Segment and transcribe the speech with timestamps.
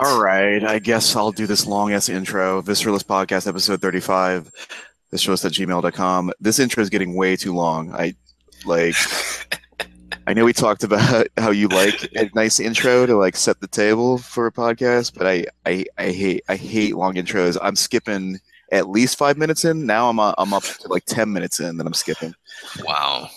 [0.00, 2.62] All right, I guess I'll do this long ass intro.
[2.62, 4.48] Visceralist Podcast, episode 35,
[5.10, 6.32] this visceralist at gmail.com.
[6.38, 7.92] This intro is getting way too long.
[7.92, 8.14] I
[8.64, 8.94] like,
[10.28, 13.66] I know we talked about how you like a nice intro to like set the
[13.66, 17.58] table for a podcast, but I, I, I hate, I hate long intros.
[17.60, 18.38] I'm skipping
[18.70, 19.84] at least five minutes in.
[19.84, 22.34] Now I'm, uh, I'm up to like 10 minutes in that I'm skipping.
[22.84, 23.30] Wow.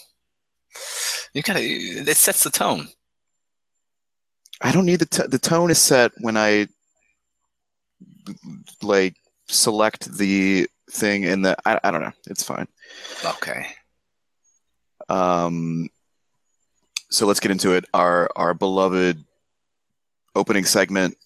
[1.33, 2.89] You gotta, it sets the tone.
[4.61, 6.67] I don't need the t- the tone is set when I
[8.81, 9.15] like
[9.47, 12.11] select the thing in the I, I don't know.
[12.27, 12.67] It's fine.
[13.25, 13.67] Okay.
[15.09, 15.89] Um
[17.09, 17.85] so let's get into it.
[17.93, 19.23] Our our beloved
[20.35, 21.17] opening segment,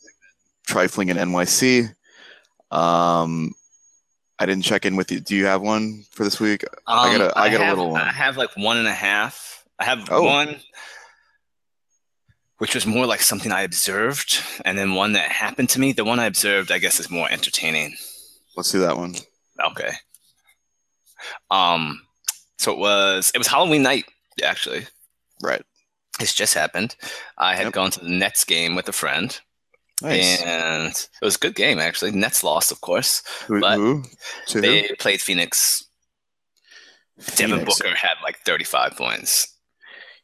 [0.66, 1.94] trifling in NYC.
[2.72, 3.54] Um
[4.40, 5.20] I didn't check in with you.
[5.22, 6.64] Do you have one for this week?
[6.88, 8.02] Um, I got a I got have, a little one.
[8.02, 9.64] I have like one and a half.
[9.80, 10.24] I have Oh.
[10.24, 10.60] one
[12.58, 15.92] which was more like something I observed, and then one that happened to me.
[15.92, 17.96] The one I observed, I guess, is more entertaining.
[18.56, 19.16] Let's do that one.
[19.64, 19.92] Okay.
[21.52, 22.02] Um,
[22.58, 24.06] so it was it was Halloween night
[24.44, 24.86] actually.
[25.42, 25.62] Right.
[26.20, 26.96] It's just happened.
[27.38, 27.74] I had Yep.
[27.74, 29.38] gone to the Nets game with a friend,
[30.02, 30.42] Nice.
[30.42, 32.12] and it was a good game actually.
[32.12, 33.22] Nets lost, of course.
[33.48, 34.04] who, but who?
[34.48, 34.62] To who?
[34.62, 35.84] They played Phoenix.
[37.36, 39.55] Devin Booker had like 35 points,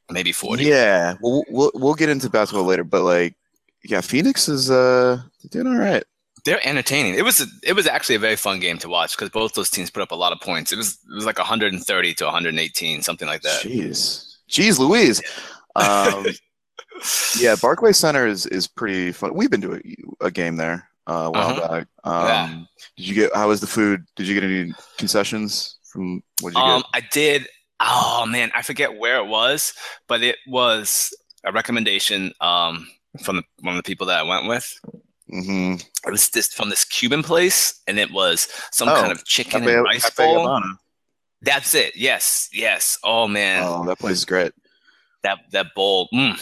[0.10, 0.64] maybe 40.
[0.64, 3.36] Yeah, we'll, we'll we'll get into basketball later, but like,
[3.84, 6.04] yeah, Phoenix is uh doing all right.
[6.44, 7.14] They're entertaining.
[7.16, 9.70] It was a, it was actually a very fun game to watch because both those
[9.70, 10.72] teams put up a lot of points.
[10.72, 13.62] It was it was like 130 to 118, something like that.
[13.62, 15.22] Jeez, jeez, Louise.
[15.76, 16.26] Um,
[17.40, 19.34] yeah, Barclay Center is is pretty fun.
[19.36, 21.68] We've been to a, a game there uh, a while Uh-huh.
[21.68, 21.88] back.
[22.04, 22.64] Um, Yeah.
[22.98, 23.36] Did you get?
[23.36, 24.04] How was the food?
[24.16, 26.24] Did you get any concessions from?
[26.42, 27.04] What did you Um, get?
[27.04, 27.48] I did.
[27.84, 29.74] Oh man, I forget where it was,
[30.08, 32.88] but it was a recommendation um
[33.24, 34.72] from the, one of the people that I went with.
[35.34, 35.74] Mm-hmm.
[36.08, 39.62] It was this from this Cuban place, and it was some Oh, kind of chicken
[39.62, 40.40] Cafe, and rice Cafe bowl.
[40.48, 40.74] Habana.
[41.42, 41.96] That's it.
[41.96, 42.98] Yes, yes.
[43.04, 44.52] Oh man, Oh, that place is great.
[45.24, 46.08] that that bowl.
[46.14, 46.38] Mm,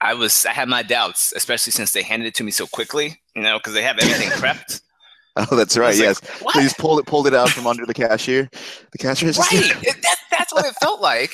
[0.00, 3.20] I was I had my doubts, especially since they handed it to me so quickly.
[3.34, 4.80] You know, because they have everything prepped.
[5.50, 5.94] Oh, that's right.
[5.94, 6.52] like, Yes, What?
[6.54, 8.48] please pulled it pulled it out from under the cashier.
[8.92, 9.50] The cashier is right.
[9.82, 11.30] That, that's what it felt like.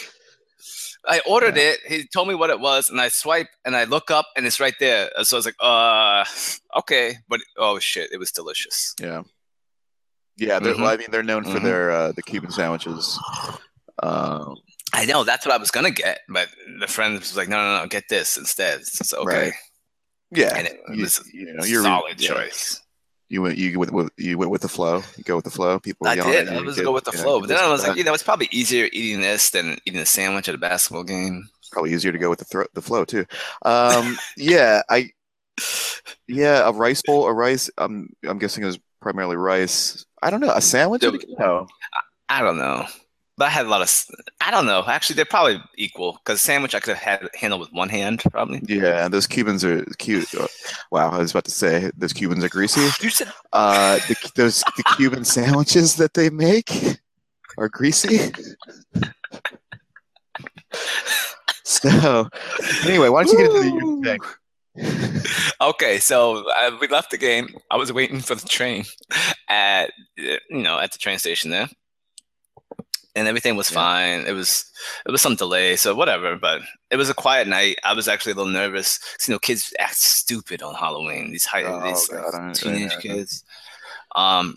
[1.06, 1.70] I ordered Yeah.
[1.72, 1.80] it.
[1.88, 4.60] He told me what it was, and I swipe and I look up, and it's
[4.60, 5.10] right there.
[5.22, 6.24] So I was like, "Uh,
[6.80, 8.94] okay." But oh shit, it was delicious.
[9.00, 9.22] Yeah.
[10.36, 10.80] Yeah, they're, Mhm.
[10.80, 11.62] well, I mean, they're known for Mhm.
[11.64, 13.18] their uh, the Cuban sandwiches.
[14.02, 14.56] Um,
[14.92, 16.48] I know that's what I was gonna get, but
[16.80, 19.52] the friend was like, "No, no, no, get this instead." So okay, Right.
[20.32, 22.80] yeah, and it you, was you know, a you're solid choice.
[23.28, 25.02] You went you went with you went with the flow.
[25.16, 25.78] You go with the flow.
[25.80, 26.06] People.
[26.06, 26.48] I did.
[26.48, 28.48] I was go with the flow, but then I was like, you know, it's probably
[28.52, 31.48] easier eating this than eating a sandwich at a basketball game.
[31.72, 33.24] probably easier to go with the thro- the flow too.
[33.62, 35.10] Um, yeah, I
[36.28, 37.70] yeah a rice bowl, a rice.
[37.78, 40.04] I'm I'm guessing it was primarily rice.
[40.22, 41.02] I don't know a sandwich.
[41.38, 41.66] No,
[42.28, 42.86] I don't know.
[43.36, 44.04] But I had a lot of.
[44.40, 44.84] I don't know.
[44.86, 48.62] Actually, they're probably equal because sandwich I could have had handled with one hand probably.
[48.68, 50.32] yeah, those Cubans are cute.
[50.34, 50.46] uh,
[50.92, 52.80] Wow, I was about to say those Cubans are greasy.
[53.00, 56.70] You said Uh, the, those the Cuban sandwiches that they make
[57.58, 58.32] are greasy.
[61.66, 62.28] So,
[62.84, 64.18] anyway, why don't you get into the
[64.76, 65.22] thing?
[65.60, 65.98] okay.
[65.98, 67.48] So uh, we left the game.
[67.70, 68.84] I was waiting for the train
[69.48, 71.68] at you know at the train station there,
[73.16, 73.74] and everything was Yeah.
[73.76, 74.26] fine.
[74.26, 74.64] It was
[75.06, 76.36] it was some delay, so whatever.
[76.36, 77.78] But it was a quiet night.
[77.84, 78.98] I was actually a little nervous.
[78.98, 81.30] 'cause, you know, kids act stupid on Halloween.
[81.32, 83.44] These high Oh, these God, like, teenage kids.
[84.14, 84.56] Um.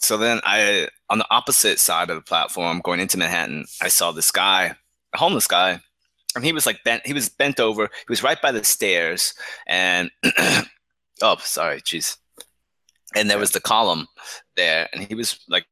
[0.00, 4.12] So then I on the opposite side of the platform going into Manhattan, I saw
[4.12, 4.76] this guy,
[5.14, 5.80] a homeless guy,
[6.34, 7.06] and he was like bent.
[7.06, 7.84] He was bent over.
[7.86, 9.32] He was right by the stairs,
[9.66, 10.10] and
[11.22, 12.16] oh, sorry, jeez.
[13.14, 14.06] And there was the column
[14.56, 15.64] there, and he was like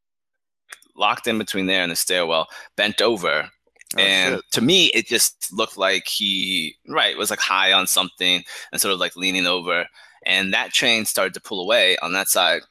[0.97, 2.47] locked in between there and the stairwell,
[2.77, 3.51] bent over.
[3.97, 4.45] Oh, and shit.
[4.53, 8.93] to me, it just looked like he right was like high on something and sort
[8.95, 9.87] of like leaning over.
[10.27, 12.63] And that train started to pull away on that side.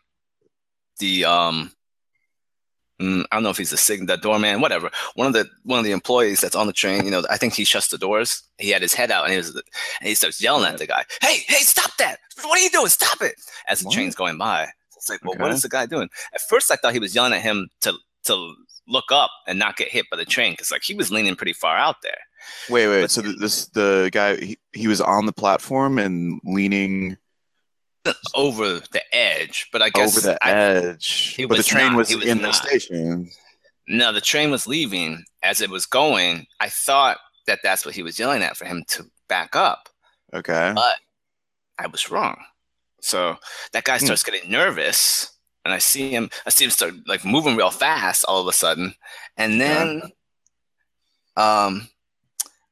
[0.99, 1.71] The um,
[3.01, 4.89] mm, I don't know if he's the sig the doorman, whatever.
[5.15, 7.53] One of the one of the employees that's on the train, you know, I think
[7.53, 8.43] he shuts the doors.
[8.57, 9.63] He had his head out and he was and
[10.09, 12.19] he starts yelling at the guy, "Hey, hey, stop that!
[12.41, 12.89] What are you doing?
[12.89, 13.35] Stop it!"
[13.67, 13.93] As the What?
[13.95, 14.67] train's going by.
[14.95, 15.55] It's like, well, what Okay.
[15.55, 16.09] is the guy doing?
[16.33, 17.93] At first, I thought he was yelling at him to
[18.25, 18.53] to
[18.87, 21.53] look up and not get hit by the train because like he was leaning pretty
[21.53, 22.17] far out there.
[22.69, 23.01] Wait, wait.
[23.01, 27.17] But- So this the guy he, he was on the platform and leaning
[28.35, 31.33] over the edge, but I guess over the I, edge.
[31.37, 31.97] he But the train not.
[31.97, 33.29] was, was in the station.
[33.87, 36.45] no, the train was leaving as it was going.
[36.59, 37.17] I thought
[37.47, 39.87] that that's what he was yelling at for him to back up.
[40.33, 40.71] Okay.
[40.75, 40.97] But
[41.79, 42.37] I was wrong.
[43.01, 43.37] So
[43.71, 44.05] that guy Hmm.
[44.05, 45.31] starts getting nervous,
[45.65, 46.30] and I see him.
[46.45, 48.94] I see him start like moving real fast all of a sudden,
[49.38, 50.01] and then,
[51.38, 51.88] um,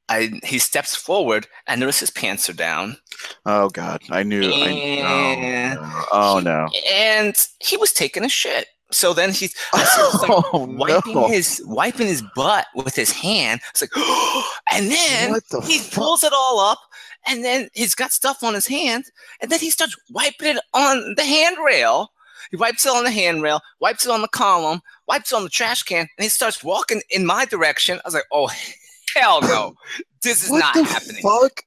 [0.10, 1.48] I he steps forward.
[1.68, 2.98] I notice his pants are down,
[3.46, 4.44] Oh God, I knew.
[4.44, 6.04] And- I, no.
[6.12, 6.68] Oh no.
[6.92, 8.68] and he was taking a shit.
[8.94, 11.28] So then he's I see him Oh wiping no.
[11.30, 13.62] his wiping his butt with his hand.
[13.70, 13.92] It's like,
[14.74, 15.94] and then the he fuck?
[15.94, 16.80] pulls it all up,
[17.26, 19.06] and then he's got stuff on his hand,
[19.40, 22.12] and then he starts wiping it on the handrail.
[22.50, 25.50] He wipes it on the handrail, wipes it on the column, wipes it on the
[25.50, 27.98] trash can, and he starts walking in my direction.
[27.98, 28.50] I was like, oh
[29.16, 29.76] hell no,
[30.24, 31.22] this is what not the happening.
[31.22, 31.62] fuck?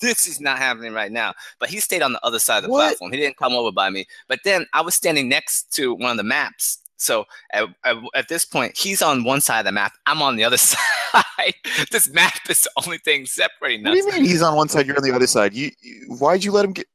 [0.00, 1.32] This is not happening right now.
[1.58, 2.88] But he stayed on the other side of the What?
[2.88, 3.12] platform.
[3.12, 4.04] He didn't come over by me.
[4.28, 6.78] But then I was standing next to one of the maps.
[6.98, 9.92] So at, at, at this point, he's on one side of the map.
[10.04, 11.54] I'm on the other side.
[11.90, 14.04] this map is the only thing separating What do us.
[14.06, 15.54] you mean he's on one side, you're on the other side?
[15.54, 16.86] You, you why'd you let him get?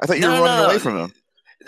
[0.00, 0.66] I thought you No, were no, running no.
[0.70, 1.12] away from him.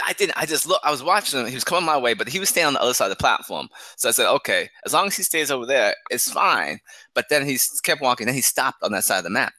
[0.05, 0.37] I didn't.
[0.37, 0.81] I just look.
[0.85, 1.47] I was watching him.
[1.47, 3.23] He was coming my way, but he was staying on the other side of the
[3.23, 3.69] platform.
[3.97, 6.81] So I said, okay, as long as he stays over there, it's fine.
[7.15, 8.27] But then he kept walking.
[8.27, 9.53] Then he stopped on that side of the map,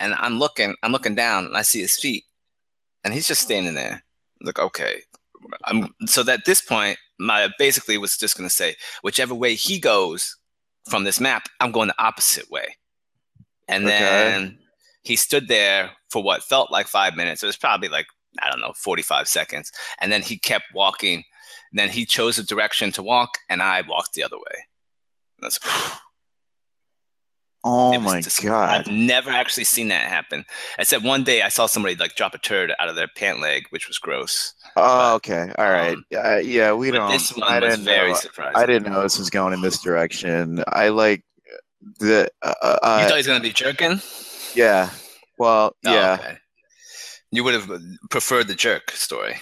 [0.00, 0.74] and I'm looking.
[0.82, 2.24] I'm looking down, and I see his feet,
[3.04, 4.02] and he's just standing there.
[4.40, 5.02] I'm like, okay.
[5.64, 9.78] I'm so that at this point, my basically was just gonna say, whichever way he
[9.78, 10.36] goes
[10.88, 12.76] from this map, I'm going the opposite way.
[13.68, 13.98] And Okay.
[13.98, 14.58] then
[15.02, 17.42] he stood there for what felt like five minutes.
[17.42, 18.06] It was probably like
[18.42, 19.72] I don't know, 45 seconds.
[20.00, 21.24] And then he kept walking.
[21.72, 24.64] And then he chose a direction to walk, and I walked the other way.
[25.40, 25.58] That's
[27.64, 28.70] Oh my god.
[28.70, 30.44] I've never actually seen that happen.
[30.78, 33.66] Except one day I saw somebody like drop a turd out of their pant leg,
[33.70, 34.54] which was gross.
[34.76, 35.52] Oh, okay.
[35.58, 35.94] All right.
[35.96, 37.10] Um, yeah, yeah, we don't.
[37.10, 38.16] this one I was didn't very know.
[38.16, 38.56] surprising.
[38.56, 40.62] I didn't know this was going in this direction.
[40.68, 41.24] I like
[41.98, 42.30] the.
[42.42, 44.00] Uh, you uh, thought he was gonna be jerking?
[44.54, 44.90] yeah.
[45.36, 46.16] Well, Oh, yeah.
[46.20, 46.38] okay.
[47.30, 47.70] You would have
[48.10, 49.36] preferred the jerk story.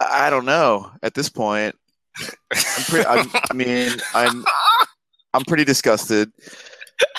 [0.00, 1.76] I don't know at this point.
[2.20, 3.06] I'm pretty.
[3.06, 4.44] I'm, I mean, I'm.
[5.34, 6.30] I'm pretty disgusted.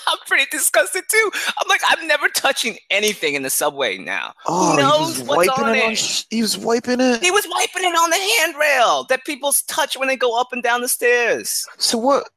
[0.08, 1.31] I'm pretty disgusted too.
[1.34, 4.34] I'm like, I'm never touching anything in the subway now.
[4.46, 5.96] Oh, knows he was what's wiping on it on.
[6.30, 7.24] He was wiping it.
[7.24, 10.62] He was wiping it on the handrail that people touch when they go up and
[10.62, 11.66] down the stairs.
[11.78, 12.30] So what?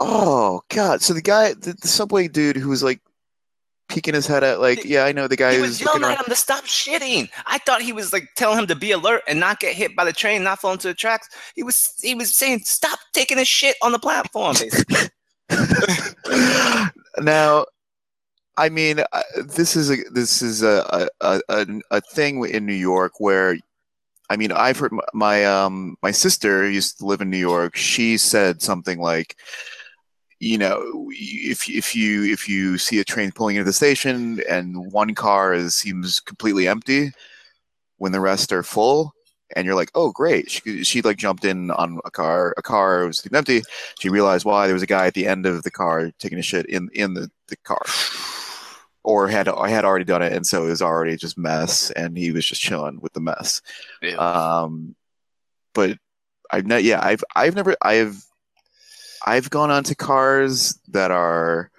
[0.00, 1.02] Oh God!
[1.02, 3.00] So the guy, the, the subway dude, who was like
[3.88, 6.18] peeking his head at, like, yeah, I know the guy he who's was yelling at
[6.18, 7.30] him to stop shitting.
[7.46, 10.04] I thought he was like telling him to be alert and not get hit by
[10.04, 11.28] the train, not fall into the tracks.
[11.54, 14.56] He was he was saying stop taking a shit on the platform.
[17.20, 17.66] Now,
[18.56, 22.72] I mean, uh, this is a this is a a, a a thing in New
[22.74, 23.56] York where,
[24.30, 27.76] I mean, I've heard my, my um my sister used to live in New York.
[27.76, 29.36] She said something like,
[30.40, 34.92] you know, if if you if you see a train pulling into the station and
[34.92, 37.12] one car is seems completely empty,
[37.98, 39.14] when the rest are full.
[39.56, 40.50] And you're like, oh, great!
[40.50, 42.52] She, she like jumped in on a car.
[42.58, 43.62] A car was empty
[43.98, 46.42] she realized why there was a guy at the end of the car taking a
[46.42, 47.80] shit in in the, the car
[49.04, 52.16] or had I had already done it and so it was already just mess and
[52.16, 53.62] he was just chilling with the mess
[54.02, 54.18] Ew.
[54.18, 54.94] um
[55.74, 55.96] but
[56.50, 58.22] i've not yeah i've i've never i've
[59.26, 61.70] i've gone onto cars that are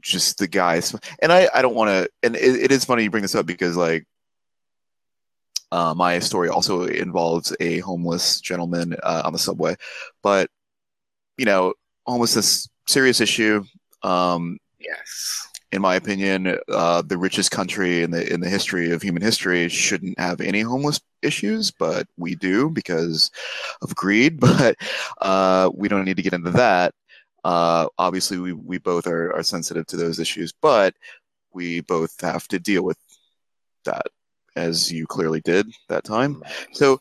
[0.00, 3.10] just the guys and i i don't want to and it, it is funny you
[3.10, 4.06] bring this up because like
[5.74, 9.74] uh, my story also involves a homeless gentleman uh, on the subway,
[10.22, 10.48] but
[11.36, 11.74] you know,
[12.06, 13.64] homelessness serious issue.
[14.04, 15.48] Um, yes.
[15.74, 19.68] In my opinion, uh, the richest country in the in the history of human history
[19.68, 23.30] shouldn't have any homeless issues, but we do because
[23.82, 24.38] of greed.
[24.44, 24.76] But
[25.20, 26.94] uh, we don't need to get into that.
[27.42, 30.94] Uh, obviously, we we both are, are sensitive to those issues, but
[31.52, 32.98] we both have to deal with
[33.84, 34.06] that,
[34.54, 36.40] as you clearly did that time.
[36.72, 37.00] So,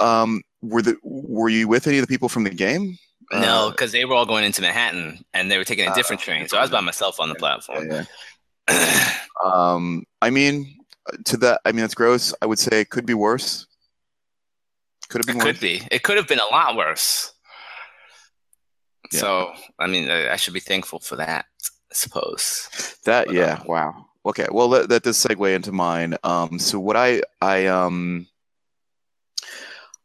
[0.00, 2.98] um, were the were you with any of the people from the game?
[3.32, 5.94] No, Uh, because they were all going into Manhattan and they were taking a Ah,
[5.94, 6.48] different train.
[6.48, 7.88] So I was by myself on the platform.
[7.90, 8.04] yeah.
[9.44, 10.78] Um, I mean,
[11.24, 12.32] to that, I mean, it's gross.
[12.40, 13.66] I would say it could be worse.
[15.08, 15.82] Could have It been could be.
[15.90, 17.32] It could have been a lot worse.
[19.10, 19.18] Yeah.
[19.20, 21.46] So, I mean, I I should be thankful for that,
[21.90, 22.68] I suppose.
[23.04, 23.54] That, But, yeah.
[23.54, 24.06] um, Wow.
[24.26, 24.46] Okay.
[24.52, 26.16] Well, that, that does segue into mine.
[26.22, 28.28] Um, so what I, I, um,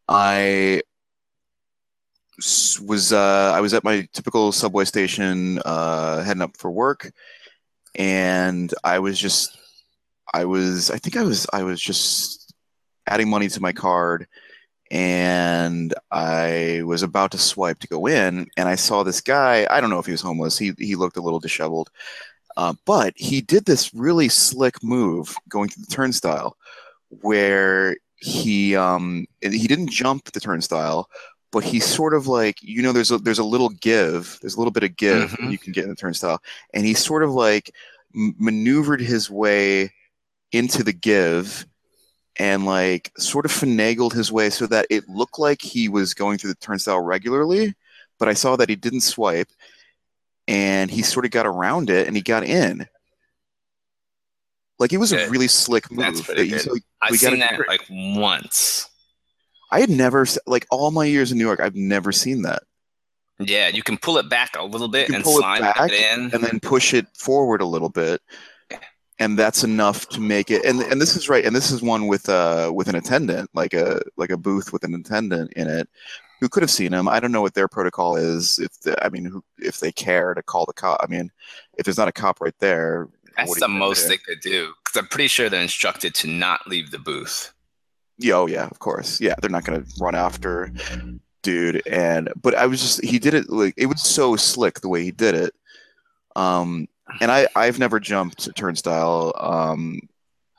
[0.10, 0.82] I
[2.38, 7.12] was, uh, I was at my typical subway station, uh, heading up for work,
[7.96, 9.58] and I was just,
[10.34, 12.54] I was, I think I was, I was just
[13.08, 14.28] adding money to my card,
[14.92, 19.68] and I was about to swipe to go in, and I saw this guy.
[19.70, 20.58] I don't know if he was homeless.
[20.58, 21.90] He he looked a little disheveled,
[22.56, 26.56] uh, but he did this really slick move going through the turnstile,
[27.10, 31.10] where he um he didn't jump the turnstile,
[31.58, 34.60] but he sort of like you know there's a there's a little give, there's a
[34.60, 35.52] little bit of give Mhm.
[35.52, 36.40] you can get in the turnstile,
[36.72, 37.72] and he sort of like
[38.16, 39.92] m- maneuvered his way
[40.52, 41.66] into the give
[42.36, 46.38] and like sort of finagled his way so that it looked like he was going
[46.38, 47.74] through the turnstile regularly,
[48.20, 49.50] but I saw that he didn't swipe
[50.48, 52.88] and he sort of got around it and he got in.
[54.78, 56.06] Like it was a really slick move.
[56.06, 56.74] That's pretty that he's good.
[56.74, 58.90] like- I've seen that like once.
[59.72, 62.64] I had never like all my years in New York, I've never seen that.
[63.40, 66.32] Yeah, you can pull it back a little bit and pull it back it in.
[66.34, 68.22] and then push it forward a little bit
[69.20, 72.08] and that's enough to make it and and this is right and this is one
[72.08, 75.90] with uh with an attendant like a like a booth with an attendant in it
[76.40, 79.10] who could have seen him i don't know what their protocol is if the, i
[79.10, 81.32] mean who, if they care to call the cop i mean
[81.78, 84.10] if there's not a cop right there That's the most do?
[84.10, 87.54] they could do because I'm pretty sure they're instructed to not leave the booth.
[88.20, 89.20] Yeah oh yeah of course.
[89.22, 90.72] Yeah they're not going to run after
[91.44, 94.90] dude and but i was just he did it like it was so slick the
[94.90, 95.54] way he did it.
[96.36, 96.88] Um
[97.22, 100.00] and i i've never jumped a turnstile um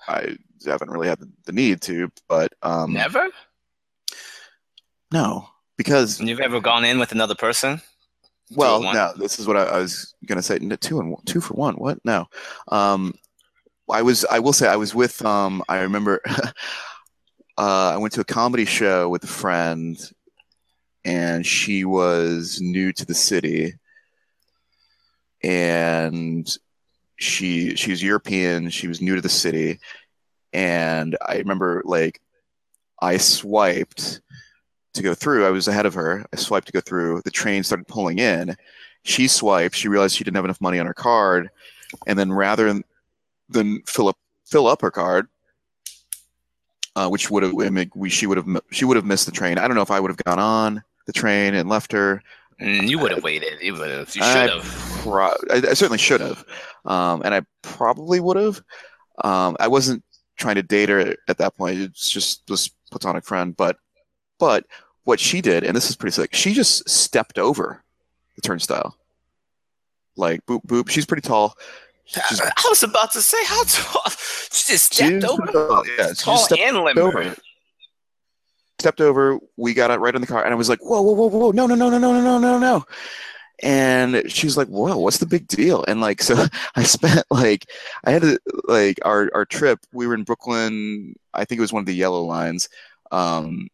[0.08, 0.36] i
[0.66, 3.28] haven't really had the, the need to but um Never?
[5.12, 7.80] no because You've ever gone in with another person?
[8.52, 11.52] well no this is what i, I was going to say two and two for
[11.54, 11.98] one what?
[12.04, 12.26] No.
[12.68, 13.12] Um
[13.90, 16.22] i was i will say i was with um i remember
[17.58, 20.12] uh i went to a comedy show with a friend
[21.04, 23.74] and she was new to the city.
[25.42, 26.46] And
[27.16, 29.80] she she was european she was new to the city.
[30.52, 32.20] And i remember like
[33.00, 34.20] i swiped
[34.94, 37.62] to go through i was ahead of her i swiped to go through the train
[37.62, 38.56] started pulling in.
[39.02, 41.50] She swiped she realized she didn't have enough money on her card
[42.06, 42.82] and then rather
[43.48, 45.28] than fill up fill up her card
[46.98, 49.32] uh, which would have I mean, we she would have she would have missed the
[49.32, 49.56] train.
[49.56, 52.20] I don't know if I would have gone on the train and left her.
[52.60, 53.60] Mm, you would have waited.
[53.62, 54.14] You would have.
[54.16, 54.64] You should have.
[55.02, 56.44] Pro- I, I certainly should have,
[56.84, 58.60] um, and I probably would have.
[59.22, 60.02] Um, I wasn't
[60.36, 61.78] trying to date her at that point.
[61.78, 63.56] It's just this platonic friend.
[63.56, 63.76] But
[64.40, 64.64] but
[65.04, 66.34] what she did, and this is pretty sick.
[66.34, 67.84] She just stepped over
[68.34, 68.96] the turnstile.
[70.16, 70.88] Like boop boop.
[70.88, 71.56] She's pretty tall.
[72.16, 74.02] I, I was about to say how tall.
[74.50, 75.46] She just stepped over.
[75.46, 77.02] Tall, yeah, tall stepped and limber.
[77.02, 77.36] Over.
[78.78, 79.38] Stepped over.
[79.56, 81.50] We got it right in the car, and I was like, "Whoa, whoa, whoa, whoa!
[81.50, 82.84] No, no, no, no, no, no, no, no!"
[83.60, 86.46] And she was like, "Whoa, what's the big deal?" And like, so
[86.76, 87.66] I spent like,
[88.04, 89.80] I had to like our our trip.
[89.92, 91.14] We were in Brooklyn.
[91.34, 92.68] I think it was one of the yellow lines.
[93.10, 93.68] Um,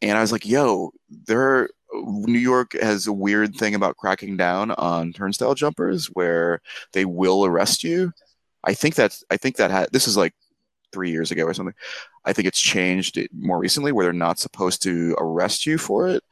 [0.00, 1.68] and I was like, "Yo, there
[2.04, 6.60] New York has a weird thing about cracking down on turnstile jumpers, where
[6.92, 8.12] they will arrest you.
[8.64, 9.24] I think that's.
[9.30, 9.88] I think that had.
[9.92, 10.34] This is like
[10.92, 11.74] three years ago or something.
[12.24, 16.22] I think it's changed more recently where they're not supposed to arrest you for it.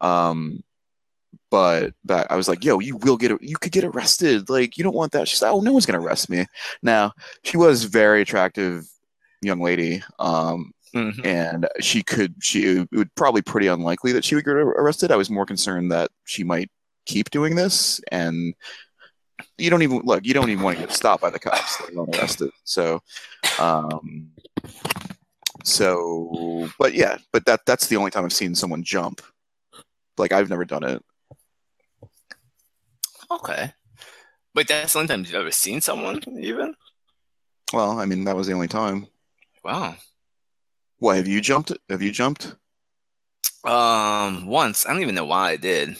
[0.00, 0.62] Um,
[1.50, 4.48] but but I was like, yo, you will get you could get arrested.
[4.48, 5.28] Like you don't want that.
[5.28, 6.46] She's like, oh, no one's gonna arrest me.
[6.82, 8.86] Now she was very attractive
[9.42, 10.02] young lady.
[10.18, 11.24] Um, Mhm.
[11.24, 15.12] and she could she it would probably pretty unlikely that she would get arrested.
[15.12, 16.68] I was more concerned that she might
[17.06, 18.54] keep doing this and
[19.56, 21.92] you don't even look you don't even want to get stopped by the cops let
[21.92, 23.00] alone arrested so
[23.58, 24.30] um
[25.64, 29.22] so but yeah but that that's the only time i've seen someone jump
[30.18, 31.02] like i've never done it
[33.30, 33.72] Okay.
[34.54, 36.74] But that's the only time you've ever seen someone, even?
[37.72, 39.06] well i mean that was the only time
[39.62, 39.94] Wow.
[41.00, 42.54] What have you jumped have you jumped
[43.64, 44.86] Um, once.
[44.86, 45.96] I don't even know why I did.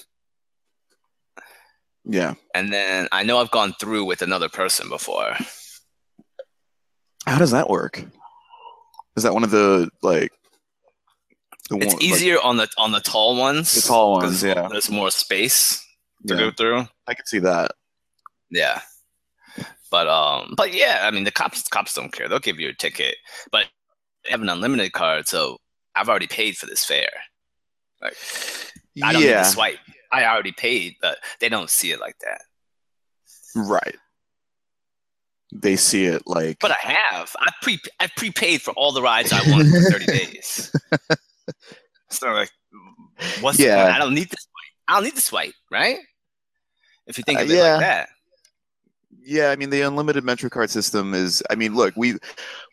[2.05, 5.35] yeah And then I know I've gone through with another person before.
[7.27, 8.05] how does that work
[9.17, 10.33] is that one of the like
[11.69, 13.75] the It's one- like, easier on the on the tall ones.
[13.75, 14.69] The tall ones, yeah.
[14.71, 15.85] There's more space
[16.27, 16.87] to yeah, go through.
[17.07, 17.73] i can see that
[18.51, 18.81] Yeah.
[19.91, 22.29] But um but yeah, I mean the cops cops don't care.
[22.29, 23.17] They'll give you a ticket.
[23.53, 23.67] But
[24.27, 25.59] I have an unlimited card, so
[25.95, 27.11] I've already paid for this fare.
[28.03, 28.17] Like
[29.03, 29.79] I don't need yeah to swipe.
[30.13, 32.43] I already paid, but they don't see it like that.
[33.55, 33.97] right
[35.53, 37.35] they see it like But I have.
[37.39, 40.71] I pre I prepaid for all the rides I want for 30 days.
[42.11, 42.51] So like
[43.41, 43.83] what's the Yeah.
[43.85, 43.97] point?
[43.97, 44.73] I don't need to swipe.
[44.89, 45.99] I don't need to swipe, right?
[47.07, 47.73] If you think Uh, of it yeah.
[47.73, 48.09] like that.
[49.25, 51.43] Yeah, I mean the unlimited MetroCard system is.
[51.51, 52.15] I mean, look, we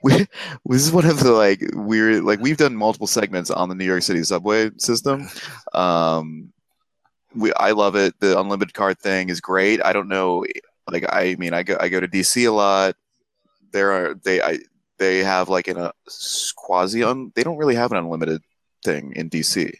[0.03, 0.11] we
[0.65, 3.85] this is one of the like weird like we've done multiple segments on the New
[3.85, 5.27] York City subway system.
[5.73, 6.53] Um,
[7.35, 8.19] we I love it.
[8.19, 9.83] The unlimited card thing is great.
[9.83, 10.45] I don't know,
[10.89, 12.95] like I mean, I go I go to DC a lot.
[13.71, 14.59] There are they I
[14.97, 15.91] they have like in a
[16.55, 17.31] quasi un.
[17.35, 18.41] They don't really have an unlimited
[18.83, 19.71] thing in DC.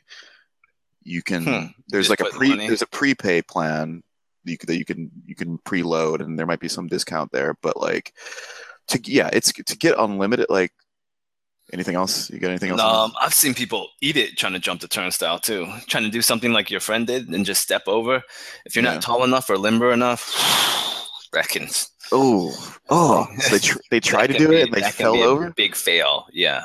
[1.04, 1.66] You can Hmm.
[1.88, 4.04] there's Just like a pre there's a prepay plan
[4.48, 7.78] you, that you can you can preload and there might be some discount there, but
[7.80, 8.14] like
[8.88, 10.48] to yeah, it's to get unlimited.
[10.50, 10.72] Like
[11.74, 12.30] anything else?
[12.30, 12.82] You got anything else?
[12.82, 16.22] Um, I've seen people eat it trying to jump the turnstile too, trying to do
[16.22, 18.22] something like your friend did and just step over.
[18.66, 18.94] If you're Yeah.
[18.94, 20.34] not tall enough or limber enough,
[21.34, 22.56] reckons Oh,
[22.90, 23.28] oh!
[23.40, 25.52] So they tr- they tried to do be- it and they fell over.
[25.58, 26.26] Big fail.
[26.32, 26.64] Yeah.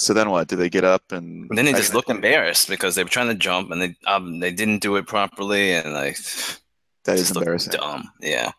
[0.00, 0.48] So then what?
[0.48, 1.46] Do they get up and?
[1.50, 4.40] And then they just look embarrassed because they were trying to jump and they um
[4.40, 6.16] they didn't do it properly and like
[7.04, 7.72] That is embarrassing.
[7.72, 8.10] dumb.
[8.22, 8.52] Yeah.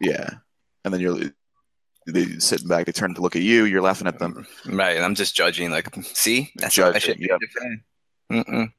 [0.00, 0.30] Yeah,
[0.84, 1.18] and then you're
[2.06, 2.86] they sitting back.
[2.86, 3.64] They turn to look at you.
[3.64, 4.46] You're laughing at them.
[4.64, 4.96] Right.
[4.96, 5.70] And I'm just judging.
[5.70, 7.40] Like, see, that's what I should yep.
[8.32, 8.72] Mm-mm.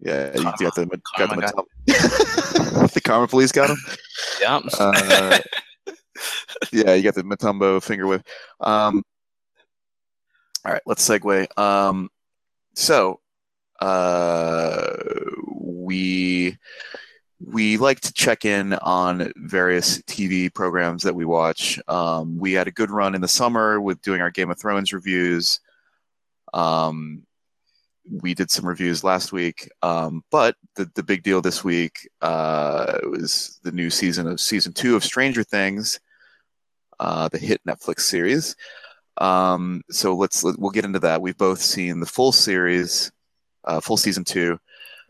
[0.00, 0.86] Yeah, you got the
[1.18, 3.76] got Karma the, Matum- the karma police got him.
[4.40, 4.60] Yeah.
[4.78, 5.38] Uh,
[6.72, 8.26] yeah, you got the Mutombo finger whip.
[8.60, 9.02] Um,
[10.66, 11.58] all right, let's segue.
[11.58, 12.10] Um,
[12.74, 13.20] so
[13.80, 14.96] uh,
[15.54, 16.56] we
[17.38, 21.78] we like to check in on various TV programs that we watch.
[21.86, 24.92] Um, we had a good run in the summer with doing our Game of Thrones
[24.92, 25.60] reviews.
[26.52, 27.22] Um,
[28.10, 32.98] we did some reviews last week, um, but the, the big deal this week uh,
[33.04, 36.00] was the new season of season two of Stranger Things,
[36.98, 38.56] uh, the hit Netflix series.
[39.18, 41.22] Um, so let's let, we'll get into that.
[41.22, 43.10] We've both seen the full series,
[43.64, 44.58] uh, full season two.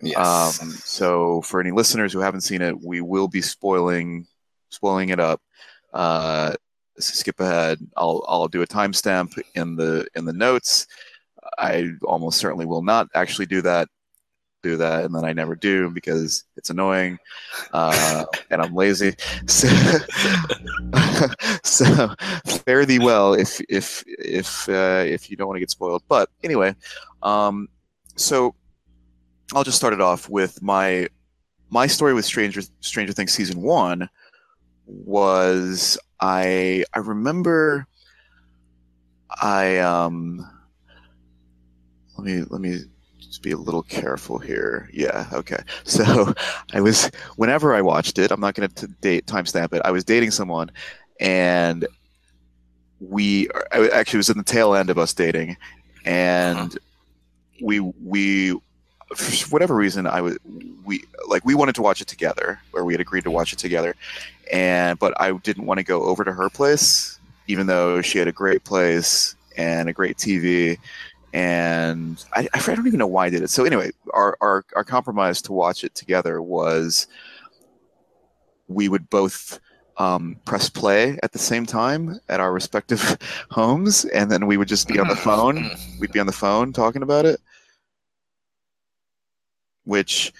[0.00, 0.62] yes.
[0.62, 4.26] Um, so for any listeners who haven't seen it, we will be spoiling
[4.70, 5.40] spoiling it up.
[5.92, 6.54] Uh,
[6.98, 7.78] skip ahead.
[7.96, 10.86] I'll I'll do a timestamp in the in the notes.
[11.58, 13.88] I almost certainly will not actually do that.
[14.66, 17.18] Do that, and then I never do because it's annoying,
[17.72, 19.14] uh, and I'm lazy.
[19.46, 19.68] So,
[21.62, 22.08] so
[22.64, 26.02] fare thee well if if if uh, if you don't want to get spoiled.
[26.08, 26.74] But anyway,
[27.22, 27.68] um,
[28.16, 28.56] so
[29.54, 31.08] I'll just start it off with my
[31.70, 34.08] my story with Stranger Stranger Things season one
[34.86, 37.86] was I I remember
[39.40, 40.44] I um
[42.18, 42.80] let me let me
[43.26, 44.88] just be a little careful here.
[44.92, 45.62] Yeah, okay.
[45.84, 46.34] So
[46.72, 49.82] I was whenever I watched it, I'm not going to date timestamp it.
[49.84, 50.70] I was dating someone,
[51.20, 51.86] and
[53.00, 55.56] we I actually was in the tail end of us dating,
[56.04, 56.76] and
[57.62, 58.58] we we
[59.14, 60.38] for whatever reason I was
[60.84, 63.58] we like we wanted to watch it together, or we had agreed to watch it
[63.58, 63.94] together,
[64.52, 68.28] and but I didn't want to go over to her place, even though she had
[68.28, 70.78] a great place and a great TV
[71.36, 73.50] and I, I don't even know why I did it.
[73.50, 77.06] So anyway, our, our our compromise to watch it together was
[78.68, 79.60] we would both
[79.98, 83.18] um, press play at the same time at our respective
[83.50, 85.70] homes, and then we would just be on the phone.
[85.98, 87.38] We'd be on the phone talking about it,
[89.84, 90.32] which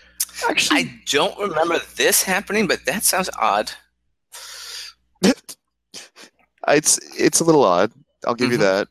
[0.49, 3.71] actually I don't remember this happening, but that sounds odd.
[6.69, 7.93] it's it's a little odd.
[8.27, 8.63] I'll give you Mhm.
[8.63, 8.89] that.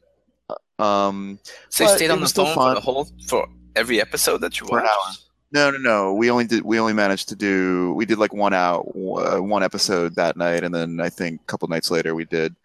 [0.79, 4.67] Um, So you stayed on the phone for the whole for every episode that you
[4.69, 5.25] watched.
[5.51, 6.13] No, no, no.
[6.13, 6.63] We only did.
[6.63, 7.93] We only managed to do.
[7.93, 11.45] We did like one out, uh, one episode that night, and then I think a
[11.45, 12.55] couple nights later we did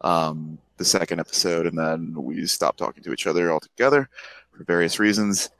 [0.00, 4.08] um, the second episode, and then we stopped talking to each other altogether
[4.52, 5.50] for various reasons.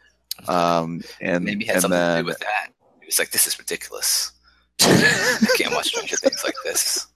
[0.48, 2.70] Um, and Maybe had and something then to do with that.
[3.02, 4.32] It was like this is ridiculous.
[4.80, 7.08] I can't watch Stranger Things like this.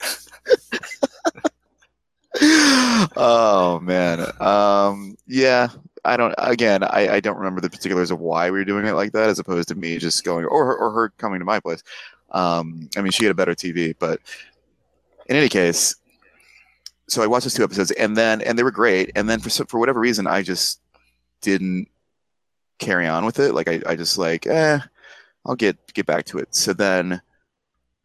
[2.40, 5.68] oh man, um, yeah.
[6.04, 6.34] I don't.
[6.38, 9.28] Again, I, I don't remember the particulars of why we were doing it like that,
[9.28, 11.82] as opposed to me just going or her, or her coming to my place.
[12.30, 14.20] Um, I mean, she had a better TV, but
[15.26, 15.96] in any case,
[17.08, 19.50] so I watched those two episodes, and then and they were great, and then for
[19.66, 20.80] for whatever reason, I just
[21.40, 21.88] didn't
[22.78, 23.54] carry on with it.
[23.54, 24.78] Like I, I just like, eh,
[25.44, 26.54] I'll get get back to it.
[26.54, 27.20] So then,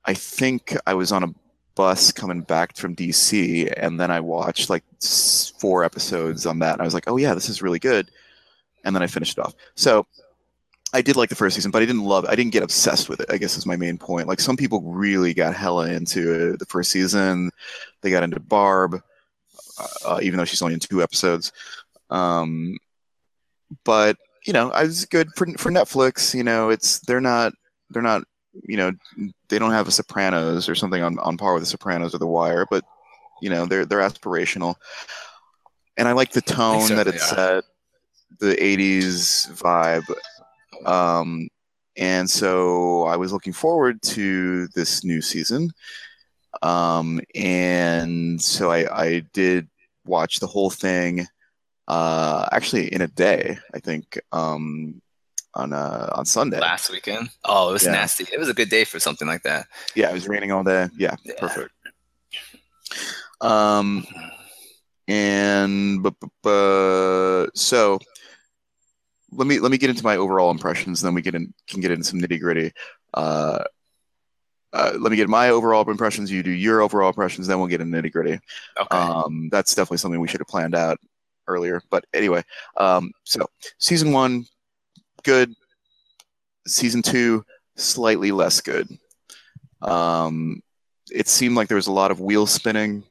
[0.05, 1.33] I think I was on a
[1.75, 4.83] bus coming back from DC, and then I watched like
[5.59, 8.09] four episodes on that, and I was like, oh yeah, this is really good,
[8.83, 9.55] and then I finished it off.
[9.75, 10.05] So
[10.93, 12.25] I did like the first season, but I didn't love.
[12.25, 12.29] It.
[12.29, 13.31] I didn't get obsessed with it.
[13.31, 14.27] I guess is my main point.
[14.27, 17.49] Like some people really got hella into the first season.
[18.01, 19.01] They got into Barb,
[20.05, 21.51] uh, even though she's only in two episodes.
[22.11, 22.77] Um,
[23.83, 26.35] but you know, I was good for for Netflix.
[26.35, 27.53] You know, it's they're not
[27.89, 28.23] they're not
[28.63, 28.91] you know
[29.49, 32.27] they don't have a Sopranos or something on, on par with the Sopranos or The
[32.27, 32.83] Wire, but
[33.41, 34.75] you know they're they're aspirational.
[35.97, 37.63] And I like the tone that it set,
[38.39, 40.05] the '80s vibe.
[40.87, 41.47] Um,
[41.95, 45.71] and so I was looking forward to this new season.
[46.61, 49.67] Um, and so I, I did
[50.05, 51.27] watch the whole thing,
[51.87, 55.01] uh, actually in a day, I think, um,
[55.55, 56.59] on uh on Sunday.
[56.59, 57.29] Last weekend.
[57.45, 57.91] Oh, it was Yeah.
[57.91, 58.25] nasty.
[58.31, 59.67] It was a good day for something like that.
[59.95, 60.89] Yeah, it was raining all day.
[60.97, 61.33] Yeah, Yeah.
[61.39, 61.71] perfect.
[63.41, 64.05] Um,
[65.07, 67.99] and but, but so
[69.31, 71.01] let me let me get into my overall impressions.
[71.01, 72.71] Then we get in can get into some nitty gritty.
[73.13, 73.63] Uh,
[74.71, 76.31] uh, let me get my overall impressions.
[76.31, 77.45] You do your overall impressions.
[77.47, 78.39] Then we'll get into nitty gritty.
[78.79, 78.97] Okay.
[78.97, 80.97] Um, that's definitely something we should have planned out
[81.47, 81.81] earlier.
[81.91, 82.43] But anyway,
[82.77, 83.45] um, so
[83.77, 84.45] season one,
[85.23, 85.53] good.
[86.67, 87.43] Season two,
[87.75, 88.87] slightly less good.
[89.81, 90.61] Um,
[91.11, 93.03] it seemed like there was a lot of wheel spinning.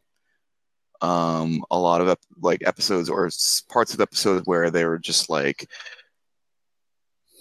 [1.00, 3.28] Um, a lot of ep- like episodes or
[3.68, 5.68] parts of episodes where they were just like,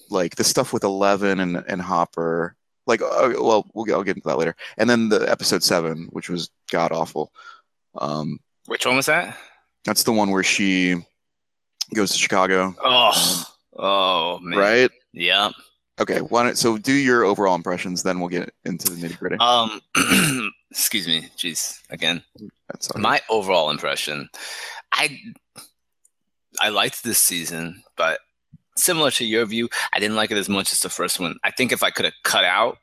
[0.10, 2.56] like the stuff with Eleven and and Hopper.
[2.88, 4.56] Like, uh, well, we'll get, I'll get into that later.
[4.78, 7.32] And then the episode seven, which was god awful.
[7.96, 9.38] Um, Which one was that?
[9.86, 10.96] that's the one where she
[11.94, 13.44] goes to Chicago, Oh,
[13.82, 14.58] oh man.
[14.58, 14.92] right?
[15.12, 15.50] Yeah.
[16.00, 19.36] Okay, why don't, so do your overall impressions, then we'll get into the nitty gritty.
[19.40, 19.82] Um,
[20.72, 21.28] excuse me.
[21.38, 21.80] Jeez.
[21.92, 22.24] Again,
[22.70, 23.02] That's right.
[23.02, 24.30] my overall impression,
[24.94, 25.20] I
[26.60, 28.20] I liked this season, but
[28.76, 31.36] similar to your view, I didn't like it as much as the first one.
[31.44, 32.78] I think if I could have cut out,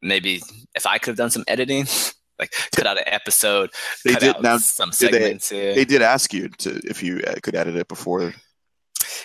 [0.00, 0.40] maybe
[0.74, 1.86] if I could have done some editing,
[2.38, 3.70] like cut out an episode,
[4.04, 5.74] They did- now, some did they- segments here.
[5.74, 8.32] They did ask you to if you uh, could edit it before.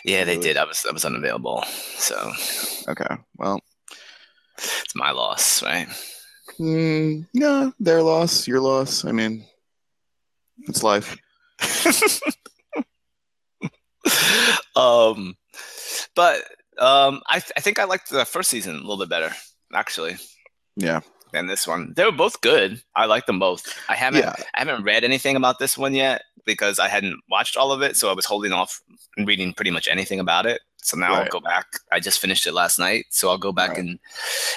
[0.04, 0.58] Yeah, they did.
[0.58, 1.64] I was I was unavailable,
[1.98, 2.32] so
[2.88, 3.60] Okay, well,
[4.58, 5.88] it's my loss, right?
[6.60, 9.06] mm, no, their loss, your loss.
[9.06, 9.46] I mean,
[10.68, 11.16] it's life.
[14.76, 15.36] um,
[16.16, 16.42] but
[16.80, 19.32] um, I th- I think I liked the first season a little bit better,
[19.74, 20.18] actually,
[20.76, 21.02] Yeah,
[21.34, 21.94] than this one.
[21.96, 22.82] They were both good.
[22.96, 23.68] I like them both.
[23.90, 27.58] I haven't yeah, I haven't read anything about this one yet because I hadn't watched
[27.58, 28.82] all of it, so I was holding off
[29.18, 30.62] reading pretty much anything about it.
[30.78, 31.66] So now I'll go back.
[31.94, 33.80] I just finished it last night, so I'll go back Right.
[33.80, 34.00] and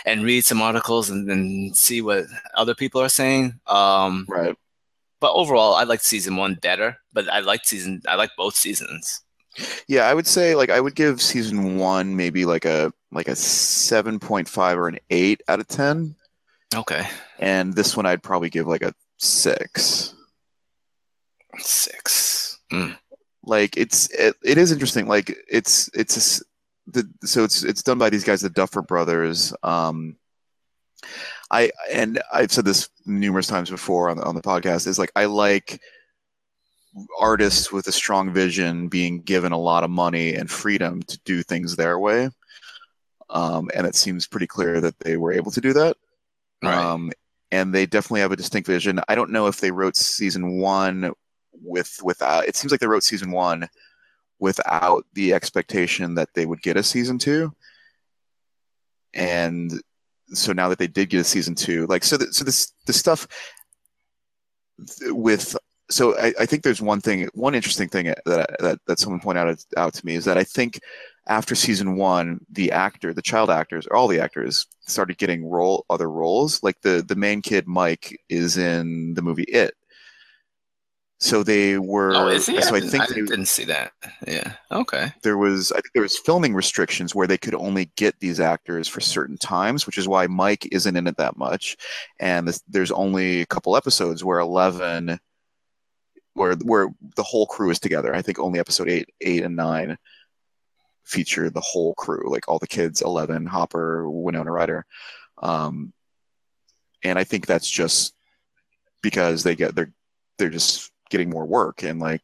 [0.05, 3.61] and read some articles and, and see what other people are saying.
[3.69, 4.57] Um, right.
[5.21, 6.97] but overall, I liked season one better.
[7.13, 8.03] But I liked season.
[8.09, 9.23] I like both seasons.
[9.89, 13.37] Yeah, I would say like I would give season one maybe like a like a
[13.37, 16.17] seven point five or an eight out of ten,
[16.75, 17.07] Okay,
[17.39, 20.15] and this one I'd probably give like a six.
[21.59, 22.59] six.
[22.73, 22.99] Mm.
[23.45, 26.45] like it's it, it is interesting like it's it's a
[26.89, 30.17] the so it's it's done by these guys the duffer brothers um
[31.53, 35.13] i and i've said this numerous times before on the, on the podcast is like
[35.15, 35.81] i like
[37.21, 41.43] artists with a strong vision being given a lot of money and freedom to do
[41.43, 42.29] things their way
[43.31, 45.97] um and it seems pretty clear that they were able to do that
[46.63, 46.77] Right.
[46.77, 47.13] um,
[47.53, 49.01] and they definitely have a distinct vision.
[49.09, 51.13] I don't know if they wrote season one
[51.53, 52.47] with without.
[52.47, 53.69] It seems like they wrote season one
[54.39, 57.55] without the expectation that they would get a season two.
[59.15, 59.73] And
[60.29, 62.93] so now that they did get a season two, like so, the, so this the
[62.93, 63.27] stuff
[65.07, 65.57] with.
[65.89, 69.49] So I, I think there's one thing, one interesting thing that that that someone pointed
[69.49, 70.81] out out to me is that I think
[71.29, 76.11] after season one, the actor, the child actors, all the actors started getting role other
[76.11, 76.63] roles.
[76.63, 79.75] Like the the main kid, Mike, is in the movie It.
[81.19, 82.15] So they were.
[82.15, 82.61] oh, is he?
[82.61, 83.93] So I didn't- think I they- didn't see that.
[84.27, 84.53] Yeah.
[84.71, 85.11] Okay.
[85.23, 88.87] there was I think there was filming restrictions where they could only get these actors
[88.87, 91.77] for certain times, which is why Mike isn't in it that much,
[92.21, 95.19] and this, there's only a couple episodes where Eleven,
[96.35, 98.15] where where the whole crew is together.
[98.15, 99.97] I think only episode eight, eight and nine
[101.07, 104.85] feature the whole crew, like all the kids, Eleven, Hopper, Winona Ryder,
[105.39, 105.93] um,
[107.03, 108.15] and I think that's just
[109.03, 109.93] because they get they're
[110.39, 112.21] they're just getting more work and like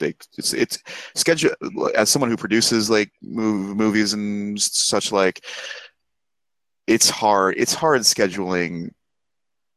[0.00, 0.78] they it's it's
[1.14, 1.50] schedule
[1.94, 5.44] as someone who produces like mov- movies and such like
[6.86, 8.90] it's hard it's hard scheduling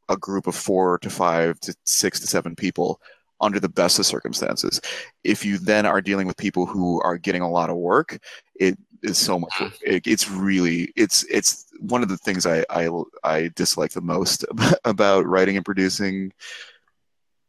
[0.10, 3.00] a group of four to five to six to seven people
[3.42, 4.80] under the best of circumstances
[5.24, 8.18] if you then are dealing with people who are getting a lot of work
[8.56, 12.90] it is so much it, it's really it's it's one of the things I, I
[13.24, 14.46] i dislike the most
[14.86, 16.32] about writing and producing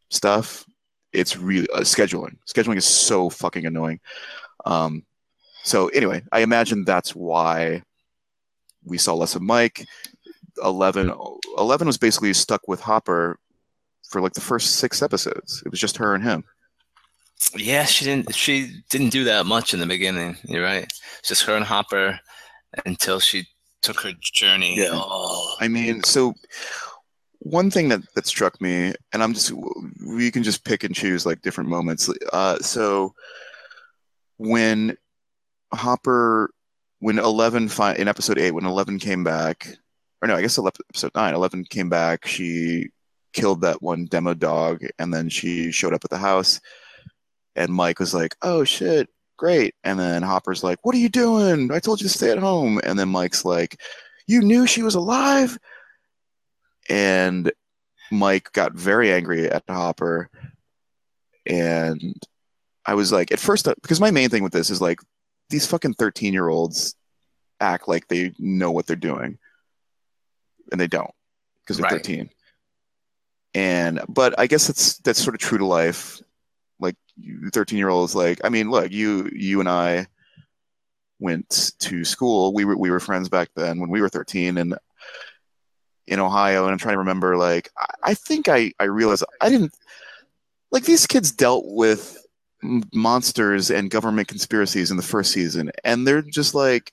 [0.09, 0.67] stuff
[1.13, 2.37] it's really uh, scheduling.
[2.47, 4.01] Scheduling is so fucking annoying.
[4.65, 5.05] Um,
[5.63, 7.83] so anyway, I imagine that's why
[8.85, 9.87] we saw less of Mike.
[10.63, 11.13] 11,
[11.59, 13.39] 11 was basically stuck with Hopper
[14.13, 15.63] for like the first six episodes.
[15.65, 16.45] It was just her and him.
[17.57, 18.35] Yeah, she didn't.
[18.35, 20.37] She didn't do that much in the beginning.
[20.45, 20.85] You're right.
[21.19, 22.21] It's just her and Hopper
[22.87, 23.49] until she
[23.83, 24.77] took her journey.
[24.79, 24.91] Yeah.
[24.93, 26.35] Oh, I mean, so
[27.41, 29.53] one thing that that struck me, and I'm just
[30.07, 32.09] we can just pick and choose like different moments.
[32.33, 33.13] Uh, so
[34.37, 34.97] when
[35.75, 36.51] Hopper,
[37.01, 39.67] when Eleven fi- in episode eight, when Eleven came back,
[40.23, 42.27] or no, I guess episode nine, Eleven came back.
[42.27, 42.91] She
[43.33, 46.61] killed that one demo dog, and then she showed up at the house,
[47.57, 49.75] and Mike was like, "Oh shit." Great.
[49.83, 51.73] And then Hopper's like, What are you doing?
[51.73, 52.81] I told you to stay at home.
[52.85, 53.81] And then Mike's like,
[54.29, 55.59] You knew she was alive?
[56.89, 57.51] and
[58.13, 60.29] Mike got very angry at Hopper,
[61.47, 62.15] and
[62.85, 65.01] I was like, at first, uh, because my main thing with this is like
[65.49, 66.95] these fucking thirteen year olds
[67.59, 69.39] act like they know what they're doing,
[70.71, 71.11] and they don't
[71.63, 71.93] because they're Right.
[71.93, 72.31] thirteen.
[73.55, 76.21] And but I guess that's that's sort of true to life.
[76.81, 76.97] Like
[77.53, 80.07] thirteen year olds, like I mean, look, you you and I
[81.21, 82.53] went to school.
[82.53, 84.75] We were we were friends back then when we were thirteen, and
[86.07, 87.37] in Ohio, and I'm trying to remember.
[87.37, 89.75] Like, I, I think I I realized I didn't
[90.71, 92.19] like these kids dealt with
[92.93, 96.93] monsters and government conspiracies in the first season, and they're just like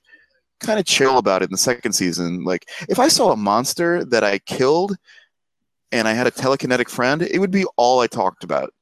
[0.60, 2.44] kind of chill about it in the second season.
[2.44, 4.96] Like, if I saw a monster that I killed
[5.92, 8.74] and I had a telekinetic friend, it would be all I talked about.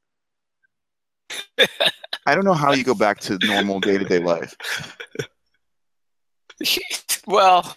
[2.26, 4.56] I don't know how you go back to normal day to day life.
[7.28, 7.76] well,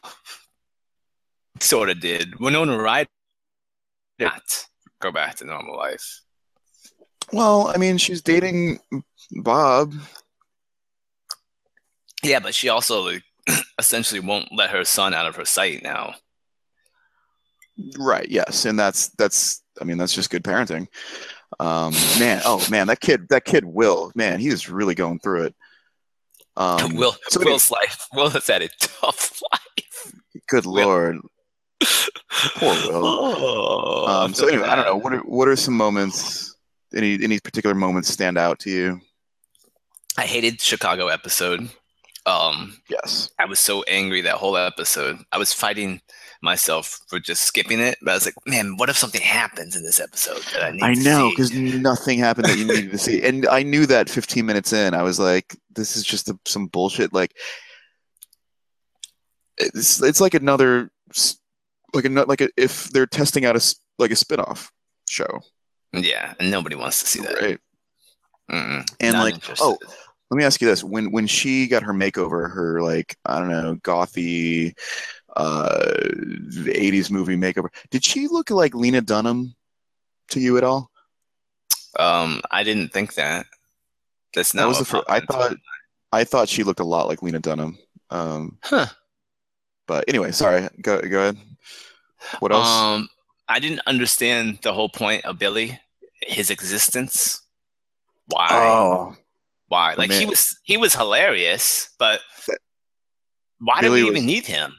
[1.61, 2.39] sort of did.
[2.41, 3.09] Winona Ryder
[4.19, 4.67] did not
[5.01, 6.23] go back to normal life.
[7.33, 8.81] Well, I mean, she's dating
[9.31, 9.95] Bob.
[12.23, 13.19] Yeah, but she also
[13.79, 16.15] essentially won't let her son out of her sight now.
[17.99, 18.29] Right.
[18.29, 19.63] Yes, and that's that's.
[19.81, 20.87] I mean, that's just good parenting.
[21.59, 25.45] Um, man, oh man, that kid, that kid, Will, man, he is really going through
[25.45, 25.55] it.
[26.57, 28.07] Um, Will so Will's life.
[28.15, 30.13] Will has had a tough life.
[30.49, 30.73] good Will.
[30.87, 31.17] lord,
[32.57, 33.03] poor Will.
[33.05, 34.97] Oh, Um, so anyway, I don't know.
[34.97, 36.55] What are what are some moments?
[36.95, 39.01] Any any particular moments stand out to you?
[40.19, 41.71] I hated Chicago episode.
[42.27, 43.31] Um, Yes.
[43.39, 45.19] I was so angry that whole episode.
[45.33, 46.01] I was fighting
[46.43, 49.83] myself for just skipping it, but I was like, man, what if something happens in
[49.83, 53.23] this episode that I need I know because nothing happened that you needed to see,
[53.23, 56.67] and I knew that 15 minutes in, I was like, "This is just a, some
[56.69, 57.37] bullshit." Like,
[59.59, 60.91] it's it's like another,
[61.93, 64.73] like a like a, if they're testing out a, like a spin-off
[65.09, 65.41] show,
[65.93, 67.41] Yeah, and nobody wants to see that.
[67.41, 67.59] right?
[68.51, 69.63] Mm-mm, And like, interested.
[69.65, 69.77] oh,
[70.31, 73.49] let me ask you this: when when she got her makeover, her like I don't
[73.51, 74.75] know, gothy,
[75.37, 79.55] uh, 80s movie makeover, did she look like Lena Dunham
[80.31, 80.91] to you at all?
[81.99, 83.47] um, I didn't think that.
[84.35, 85.05] That's not that was the first.
[85.09, 85.57] I thought
[86.13, 87.77] I thought she looked a lot like Lena Dunham.
[88.11, 88.87] Um, Huh.
[89.89, 90.69] but anyway, sorry.
[90.81, 91.37] Go go ahead.
[92.39, 92.69] What else?
[92.69, 93.09] Um,
[93.49, 95.81] I didn't understand the whole point of Billy,
[96.23, 97.43] his existence.
[98.27, 98.49] Why?
[98.53, 99.17] oh,
[99.67, 99.95] Why?
[99.95, 102.21] Like he was he was hilarious, but
[103.59, 104.75] why Billy did we was- even need him?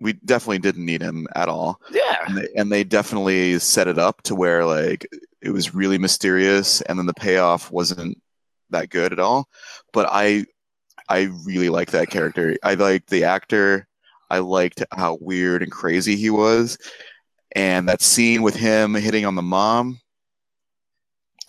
[0.00, 2.24] We definitely didn't need him at all, Yeah.
[2.26, 5.06] and they, and they definitely set it up to where like
[5.42, 8.20] it was really mysterious, and then the payoff wasn't
[8.70, 9.48] that good at all.
[9.92, 10.44] But I
[11.08, 12.56] I really like that character.
[12.62, 13.86] I liked the actor.
[14.30, 16.78] I liked how weird and crazy he was,
[17.56, 20.00] and that scene with him hitting on the mom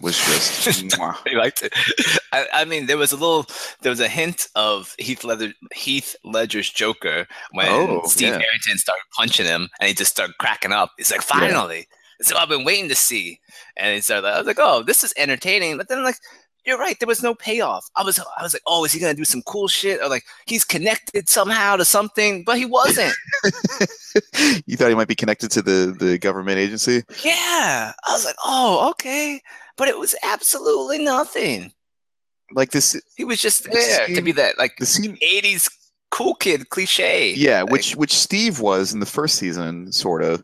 [0.01, 0.99] was just.
[0.99, 1.73] I liked it.
[2.33, 3.45] I, I mean, there was a little,
[3.81, 8.39] there was a hint of Heath Ledger, Heath Ledger's Joker when Oh, Steve yeah.
[8.39, 10.91] Harrington started punching him, and he just started cracking up.
[10.97, 11.87] He's like, "Finally,
[12.19, 13.39] is what I've been waiting to see."
[13.77, 16.15] And he started, I was like, "Oh, this is entertaining," but then like.
[16.63, 16.95] You're right.
[16.99, 17.87] There was no payoff.
[17.95, 20.21] I was, I was like, "Oh, is he gonna do some cool shit?" Or like,
[20.45, 23.15] he's connected somehow to something, but he wasn't.
[24.67, 27.03] you thought he might be connected to the the government agency?
[27.23, 29.41] yeah, I was like, "Oh, okay,"
[29.81, 31.71] but it was absolutely nothing.
[32.53, 35.67] Like this He was just The there to be that like the scene 80s
[36.11, 37.33] cool kid cliche.
[37.33, 40.43] yeah Like- which which steve was in the first season sort of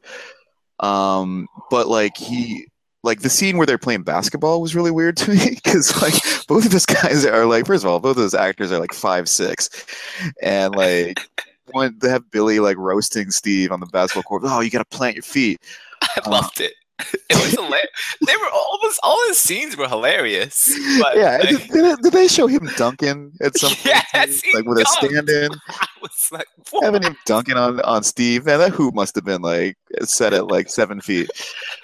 [0.80, 2.66] um but like he
[3.04, 6.14] like the scene where they're playing basketball was really weird to me because like
[6.48, 8.94] both of those guys are like first of all both of those actors are like
[8.94, 9.70] five six
[10.42, 11.20] and like
[11.72, 15.16] one they have billy like roasting steve on the basketball court oh you gotta plant
[15.16, 15.60] your feet
[16.02, 16.74] I Uh, loved it.
[17.00, 17.90] It was hilarious.
[18.26, 20.68] they were almost all his scenes were hilarious.
[21.00, 24.54] But yeah like, did, did, did they show him dunking at some point Yes, he
[24.56, 25.10] like with a dunked.
[25.10, 26.84] stand-in I was like, what?
[26.86, 30.48] having him dunking on on steve man that hoop must have been like set at
[30.48, 31.30] like seven feet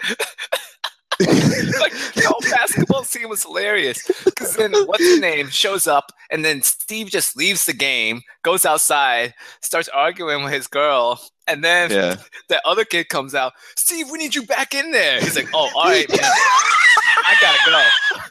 [1.19, 6.43] like the whole basketball scene was hilarious because then what's the name shows up and
[6.43, 11.91] then Steve just leaves the game, goes outside, starts arguing with his girl, and then
[11.91, 12.15] Yeah.
[12.49, 13.53] the other kid comes out.
[13.77, 15.19] Steve, we need you back in there.
[15.19, 16.19] He's like, oh, all right, man,
[17.25, 18.19] I gotta go.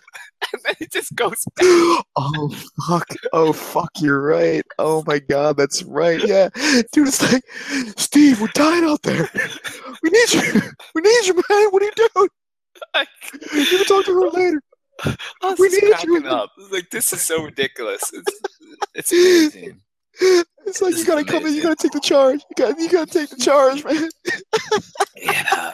[0.53, 1.65] And then he just goes back.
[2.17, 2.49] oh
[2.87, 3.07] fuck!
[3.33, 3.91] Oh fuck!
[4.01, 4.63] You're right.
[4.79, 6.21] Oh my god, that's right.
[6.27, 6.49] Yeah,
[6.93, 7.43] dude, it's like
[7.97, 9.31] Steve, we're dying out there.
[10.03, 10.61] We need you.
[10.97, 11.69] We need you, man.
[11.71, 12.29] What are you doing?
[13.55, 14.63] You can talk to her later.
[15.05, 16.27] I was We need you.
[16.29, 16.51] up.
[16.59, 18.03] I like, this is so ridiculous.
[18.13, 18.41] It's,
[18.95, 19.81] it's amazing.
[20.21, 21.55] It's like you gotta come in.
[21.55, 22.41] You gotta take the charge.
[22.49, 24.09] You gotta, You gotta take the charge, man.
[25.17, 25.73] Yeah.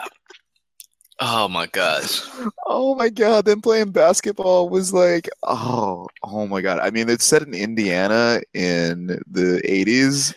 [1.21, 2.21] Oh my gosh.
[2.65, 3.43] Oh my god!
[3.45, 6.79] Then playing basketball was like, oh, oh my god.
[6.79, 10.33] I mean, it's set in Indiana in the '80s.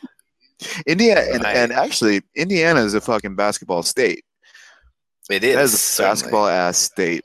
[0.86, 1.56] Indiana, and, Right.
[1.56, 4.24] and actually, Indiana is a fucking basketball state.
[5.30, 7.24] It It is has a basketball ass state.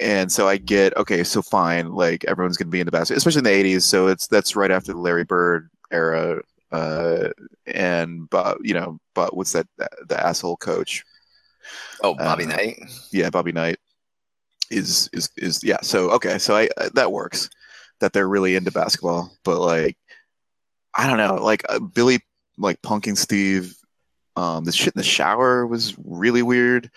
[0.00, 3.44] And so I get okay, so fine, like everyone's gonna be into basketball, especially in
[3.44, 3.84] the eighties.
[3.84, 7.28] So it's that's right after the Larry Bird era, uh,
[7.66, 11.04] and but you know, but what's that the asshole coach?
[12.02, 12.82] Oh, Bobby uh, Knight.
[13.12, 13.78] Yeah, Bobby Knight
[14.70, 15.80] is is is yeah.
[15.82, 17.50] So okay, so I uh, that works
[18.00, 19.96] that they're really into basketball, but like
[20.94, 22.20] I don't know, like uh, Billy
[22.58, 23.76] like punking Steve,
[24.36, 26.90] um, the shit in the shower was really weird.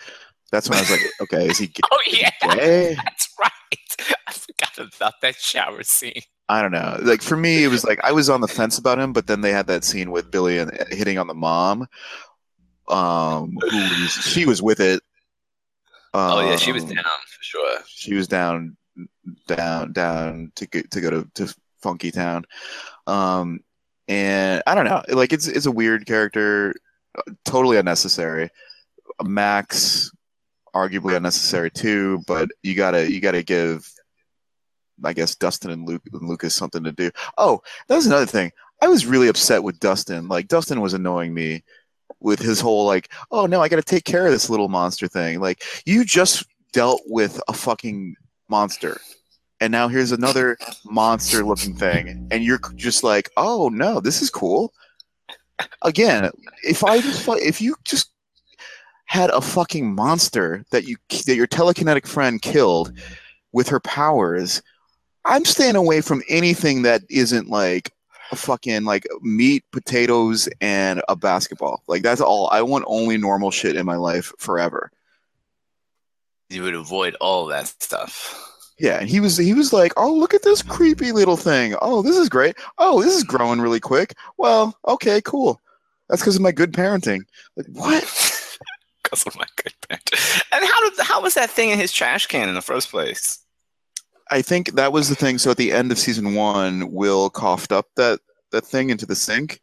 [0.52, 2.94] That's when I was like, okay, is he Oh yeah, gay?
[3.04, 3.52] that's right.
[4.26, 6.22] I forgot about that shower scene.
[6.48, 6.98] I don't know.
[7.02, 9.40] Like for me, it was like I was on the fence about him, but then
[9.40, 11.88] they had that scene with Billy and hitting on the mom.
[12.88, 15.02] Um, was, she was with it.
[16.14, 17.78] Oh yeah, she was Um, down for sure.
[17.86, 18.76] She was down,
[19.48, 22.44] down, down to go, to go to, to Funky Town.
[23.06, 23.60] Um,
[24.08, 25.02] and I don't know.
[25.08, 26.74] Like it's it's a weird character,
[27.44, 28.50] totally unnecessary.
[29.22, 30.10] Max,
[30.74, 33.90] arguably unnecessary too, but you gotta you gotta give,
[35.04, 37.10] I guess Dustin and Luke and Lucas something to do.
[37.38, 38.52] Oh, that was another thing.
[38.82, 40.28] I was really upset with Dustin.
[40.28, 41.62] Like Dustin was annoying me
[42.20, 45.08] with his whole like, oh no, I got to take care of this little monster
[45.08, 45.40] thing.
[45.40, 48.16] Like you just dealt with a fucking
[48.48, 49.00] monster.
[49.60, 54.28] And now here's another monster looking thing and you're just like, "Oh no, this is
[54.28, 54.74] cool."
[55.80, 56.30] Again,
[56.62, 58.10] if I just if you just
[59.06, 62.92] had a fucking monster that you that your telekinetic friend killed
[63.52, 64.62] with her powers,
[65.26, 67.92] I'm staying away from anything that isn't like
[68.30, 71.82] a fucking like meat, potatoes, and a basketball.
[71.88, 72.48] Like that's all.
[72.50, 74.90] I want only normal shit in my life forever.
[76.48, 78.42] You would avoid all that stuff.
[78.78, 81.74] Yeah, and he was he was like, "Oh, look at this creepy little thing.
[81.82, 82.56] Oh, this is great.
[82.78, 84.14] Oh, this is growing really quick.
[84.38, 85.60] Well, okay, cool.
[86.08, 87.22] That's because of my good parenting."
[87.56, 88.32] Like, what?
[89.02, 90.10] Because of my good parent.
[90.50, 93.38] And how did how was that thing in his trash can in the first place?
[94.30, 95.38] I think that was the thing.
[95.38, 98.20] So at the end of season one, Will coughed up that
[98.52, 99.60] that thing into the sink.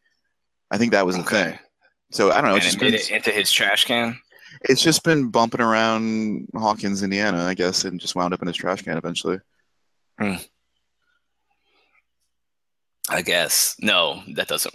[0.71, 1.43] I think that was the Okay.
[1.52, 1.60] thing.
[2.12, 2.56] So I don't know.
[2.56, 4.17] and It's it just, been, it into his trash can.
[4.69, 8.56] it's just been bumping around Hawkins, Indiana, I guess, and just wound up in his
[8.58, 9.39] trash can eventually.
[13.10, 13.76] I guess.
[13.80, 14.73] No, that doesn't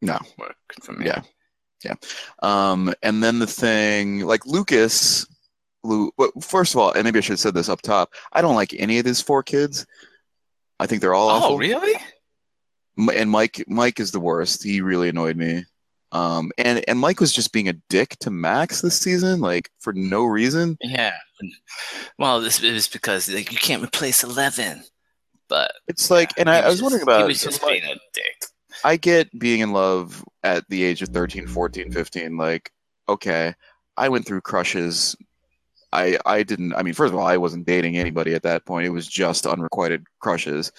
[0.00, 0.18] No.
[0.38, 1.06] work for me.
[1.06, 1.94] Yeah.
[2.42, 5.26] Um, and then the thing, like Lucas,
[5.84, 8.12] Lu, well, first of all, and maybe I should have said this up top.
[8.32, 9.84] I don't like any of these four kids.
[10.78, 11.58] I think they're all Oh, awful.
[11.58, 11.94] really?
[13.14, 14.62] And Mike, Mike is the worst.
[14.62, 15.64] He really annoyed me.
[16.12, 19.94] Um, and and Mike was just being a dick to Max this season, like for
[19.94, 20.76] no reason.
[20.82, 21.14] Yeah.
[22.18, 24.82] Well, this is because like you can't replace Eleven.
[25.48, 27.20] But It's like, and I, he I was just- wondering about.
[27.22, 28.44] He was just like, being a dick.
[28.84, 32.36] I get being in love at the age of 13, 14, 15.
[32.36, 32.70] Like,
[33.08, 33.54] okay,
[33.96, 35.16] I went through crushes.
[35.92, 36.74] I I didn't.
[36.74, 38.86] I mean, first of all, I wasn't dating anybody at that point.
[38.86, 40.72] It was just unrequited crushes.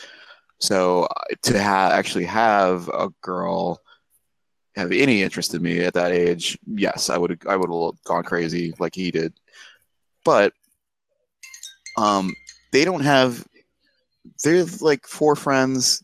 [0.60, 3.82] So uh, to have actually have a girl
[4.76, 8.24] have any interest in me at that age, yes, I would I would have gone
[8.24, 9.34] crazy like he did.
[10.26, 10.54] But
[11.98, 12.34] um,
[12.72, 13.46] they don't have.
[14.44, 16.04] They're like four friends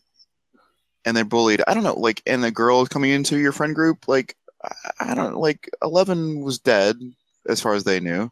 [1.04, 1.62] and they're bullied.
[1.66, 5.14] I don't know, like, and the girl coming into your friend group, like, I- I
[5.14, 5.68] don't like.
[5.82, 6.96] Eleven was dead
[7.48, 8.30] as far as they knew.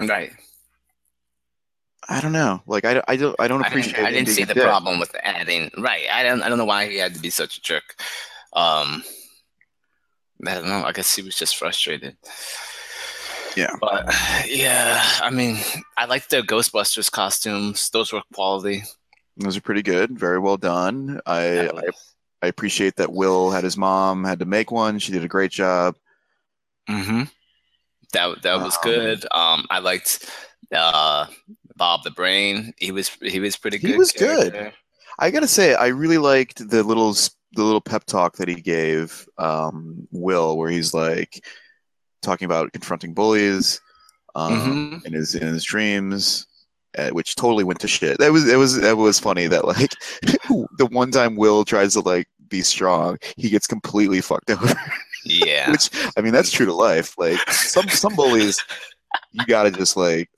[0.00, 0.32] Right.
[2.08, 3.96] I don't know, like, I, I don't I don't I appreciate.
[3.96, 5.70] didn't, I didn't see the problem with adding.
[5.76, 6.06] Right.
[6.10, 6.42] I don't.
[6.42, 7.96] I don't know why he had to be such a jerk.
[8.52, 9.02] Um.
[10.46, 10.84] I don't know.
[10.84, 12.16] I guess he was just frustrated.
[13.56, 13.74] Yeah.
[13.80, 14.14] But
[14.46, 15.58] yeah, I mean,
[15.96, 17.90] I like the Ghostbusters costumes.
[17.90, 18.84] Those were quality.
[19.36, 21.20] Those are pretty good, very well done.
[21.26, 21.80] I, I
[22.40, 25.00] I appreciate that Will had his mom had to make one.
[25.00, 25.96] She did a great job.
[26.88, 27.22] Mm-hmm.
[28.12, 29.24] That that was good.
[29.32, 30.28] Um, I liked
[30.74, 31.26] Uh,
[31.76, 32.72] Bob the Brain.
[32.78, 33.90] He was he was pretty good.
[33.90, 34.72] He was good.
[35.18, 37.12] I gotta say, I really liked the little
[37.52, 41.44] the little pep talk that he gave um, Will, where he's like
[42.22, 43.80] talking about confronting bullies
[44.34, 45.06] um, Mhm.
[45.06, 46.46] in his in his dreams,
[46.96, 48.18] uh, which totally went to shit.
[48.18, 49.90] That was it was that was funny that like
[50.78, 54.74] the one time Will tries to like be strong, he gets completely fucked over.
[55.28, 55.70] Yeah.
[55.70, 57.16] which I mean, that's true to life.
[57.18, 58.62] Like some some bullies,
[59.32, 60.30] you gotta just like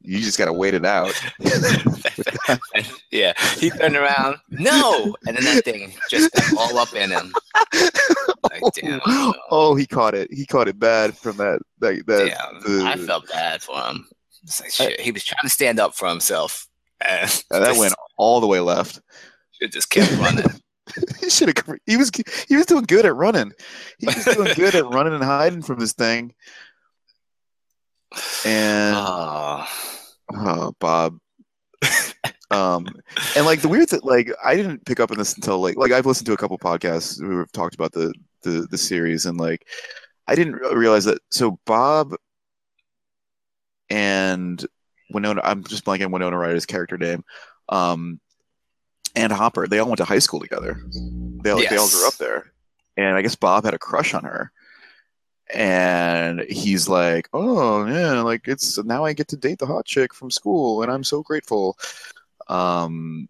[0.00, 1.12] you just gotta wait it out.
[3.10, 7.32] Yeah, he turned around, no, and then that thing just all up in him.
[8.42, 8.70] Like, oh.
[8.74, 9.00] damn.
[9.50, 10.32] Oh, he caught it.
[10.32, 11.60] He caught it bad from that.
[11.78, 14.08] That, that Damn, I felt bad for him.
[14.42, 15.00] It's like shit.
[15.00, 16.66] He was trying to stand up for himself,
[17.00, 19.00] and that just- went all the way left.
[19.60, 20.44] It just kept running.
[21.20, 21.78] he should have.
[21.86, 22.10] He was.
[22.48, 23.52] He was doing good at running.
[23.98, 26.34] He was doing good at running and hiding from this thing.
[28.44, 29.66] And oh,
[30.34, 31.18] oh, Bob.
[32.50, 32.86] um,
[33.36, 35.92] and like the weird thing, like I didn't pick up on this until like like
[35.92, 38.12] I've listened to a couple podcasts who have talked about the
[38.42, 39.66] the the series, and like
[40.28, 41.18] I didn't realize that.
[41.30, 42.14] So Bob
[43.90, 44.64] and
[45.10, 47.24] Winona, I'm just blanking on Winona Ryder's character name,
[47.68, 48.20] um,
[49.14, 49.66] and Hopper.
[49.66, 50.80] They all went to high school together.
[51.42, 52.52] They all, they all grew up there,
[52.96, 54.50] and I guess Bob had a crush on her.
[55.52, 60.14] And he's like, "Oh yeah, like it's now I get to date the hot chick
[60.14, 61.78] from school, and I'm so grateful."
[62.48, 63.28] Um,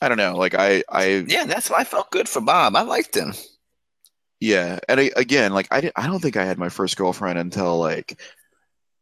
[0.00, 2.76] I don't know, like I, I, yeah, that's why I felt good for Bob.
[2.76, 3.32] I liked him.
[4.40, 7.38] yeah, and I, again, like I, didn't, I don't think I had my first girlfriend
[7.38, 8.20] until like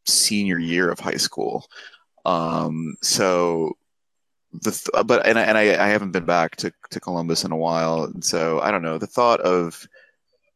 [0.06, 1.66] senior year of high school.
[2.24, 3.76] Um, so
[4.62, 7.52] the th- but and I, and I, I haven't been back to to Columbus in
[7.52, 8.98] a while, and so I don't know.
[8.98, 9.86] The thought of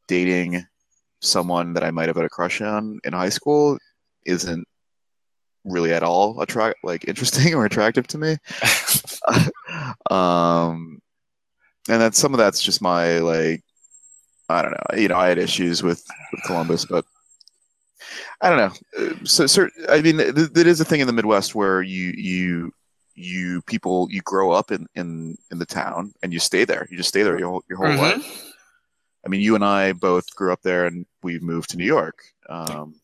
[0.06, 0.64] dating
[1.20, 3.78] someone that I might have had a crush on in high school
[4.24, 4.66] isn't
[5.64, 8.36] really at all attract like interesting or attractive to me.
[10.10, 11.00] um,
[11.88, 13.62] and then some of that's just my like
[14.48, 14.98] I don't know.
[15.00, 17.04] You know, I had issues with, with Columbus, but
[18.40, 19.06] I don't know.
[19.10, 22.12] Uh, So, so I mean, th- there is a thing in the Midwest where you
[22.16, 22.72] you
[23.18, 26.86] you people you grow up in in in the town and you stay there.
[26.90, 27.98] You just stay there your your whole Mhm.
[27.98, 28.44] life.
[29.24, 32.18] I mean, you and I both grew up there, and we've moved to New York.
[32.48, 32.94] Um,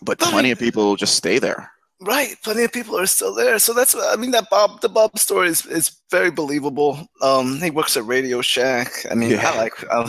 [0.00, 1.70] but But- plenty of people just stay there.
[1.98, 3.58] Right, plenty of people are still there.
[3.58, 7.08] So that's I mean that Bob the Bob story is, is very believable.
[7.22, 9.06] Um, he works at Radio Shack.
[9.10, 9.50] I mean, Yeah.
[9.50, 10.04] I like, I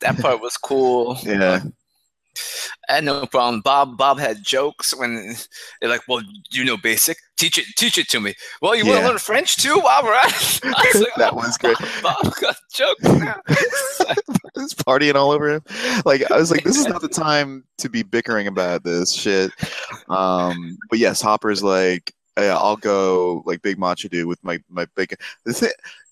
[0.00, 1.16] that part was cool.
[1.22, 1.60] Yeah,
[2.88, 3.60] I had no problem.
[3.60, 5.36] Bob Bob had jokes when
[5.80, 7.18] they're like, "Well, you know basic.
[7.38, 9.80] Teach it, teach it to me." Well, you want to learn French too?
[9.80, 10.60] All right.
[10.64, 11.76] Like, That "Oh, was great.
[12.02, 13.02] Bob, got jokes.
[14.56, 15.62] It's partying all over him.
[16.04, 19.52] Like I was like, this is not the time to be bickering about this shit.
[20.08, 24.86] Um, but yes, Hopper's like, yeah, I'll go like big macho dude with my my
[24.96, 25.14] big.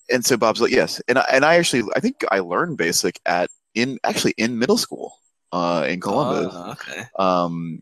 [0.09, 3.19] And so Bob's like, yes, and I, and I actually I think I learned basic
[3.25, 5.19] at in actually in middle school
[5.51, 6.53] uh, in Columbus.
[6.55, 7.03] Oh, okay.
[7.19, 7.81] Um,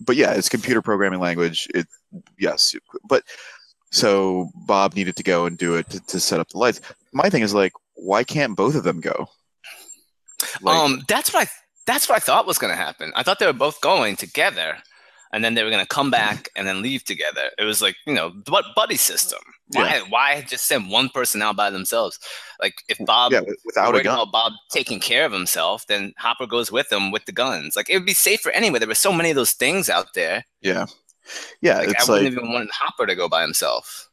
[0.00, 1.68] but yeah, it's computer programming language.
[1.74, 1.86] It
[2.38, 2.74] yes,
[3.08, 3.24] but
[3.90, 6.80] so Bob needed to go and do it to, to set up the lights.
[7.12, 9.28] My thing is like, why can't both of them go?
[10.62, 11.50] Like, um, that's what I
[11.86, 13.12] that's what I thought was going to happen.
[13.14, 14.78] I thought they were both going together,
[15.32, 17.50] and then they were going to come back and then leave together.
[17.58, 19.40] It was like you know, what buddy system?
[19.72, 22.18] Why why just send one person out by themselves?
[22.60, 24.14] Like if Bob yeah, without a gun.
[24.14, 27.76] about Bob taking care of himself, then Hopper goes with him with the guns.
[27.76, 28.78] Like it would be safer anyway.
[28.80, 30.44] There were so many of those things out there.
[30.60, 30.86] Yeah,
[31.60, 34.08] yeah, Like I wouldn't like even want Hopper to go by himself.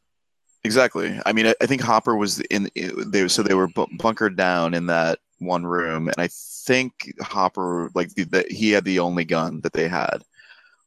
[0.64, 1.18] exactly.
[1.26, 2.70] I mean, I, I think Hopper was in.
[2.74, 7.90] They so they were bu- bunkered down in that one room, and I think Hopper
[7.94, 10.22] like the, the, he had the only gun that they had.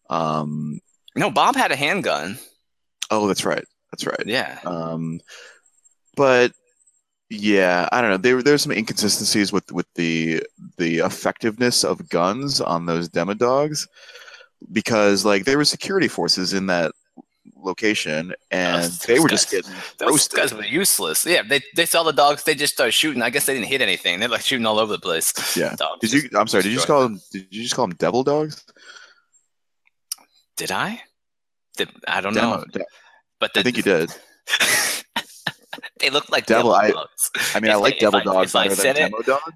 [0.09, 0.80] Um.
[1.15, 2.38] No, Bob had a handgun.
[3.09, 3.65] Oh, that's right.
[3.92, 4.24] That's right.
[4.26, 4.60] Yeah.
[4.66, 5.20] Um,
[6.16, 6.52] but
[7.30, 8.18] yeah, I don't know.
[8.18, 10.44] There there's some inconsistencies with with the
[10.78, 13.88] the effectiveness of guns on those demo dogs
[14.72, 16.92] because like there were security forces in that
[17.56, 20.38] location and Those they were just guys- getting Those roasted.
[20.39, 21.26] guys were useless.
[21.26, 22.44] Yeah, they, they saw the dogs.
[22.44, 23.22] They just started shooting.
[23.22, 24.20] I guess they didn't hit anything.
[24.20, 25.34] They're like shooting all over the place.
[25.56, 25.76] Yeah.
[25.78, 26.30] Dogs Did you?
[26.38, 26.64] I'm sorry.
[26.64, 27.20] Did you just call them?
[27.32, 28.64] Did you just call them devil dogs?
[30.58, 31.02] Did I?
[31.78, 32.64] Did, I don't Demo, know.
[32.72, 32.86] de-
[33.42, 34.14] But I think you did.
[36.00, 37.32] they look like Devil, devil, I- dogs.
[37.54, 39.54] I mean, I like I- devil if I- dogs I better than it- demo dog.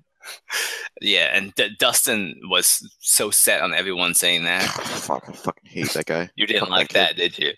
[1.02, 4.64] Yeah, and D- Dustin was so set on everyone saying that.
[4.64, 6.30] Fuck, I fucking hate that guy.
[6.36, 7.52] You didn't like that that, did you?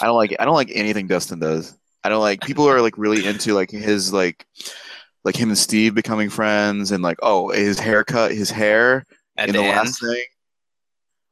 [0.00, 1.76] I don't like I don't like anything Dustin does.
[2.04, 4.46] I don't like people are like really into like his like
[5.24, 9.04] like him and Steve becoming friends and like oh his haircut his hair
[9.36, 10.22] At in the, the, last thing.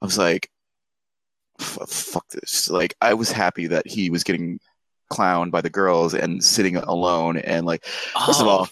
[0.02, 0.50] I was like
[1.58, 2.70] fuck this.
[2.70, 4.60] Like I was happy that he was getting
[5.12, 7.84] clowned by the girls and sitting alone and like
[8.26, 8.68] first of Oh, all,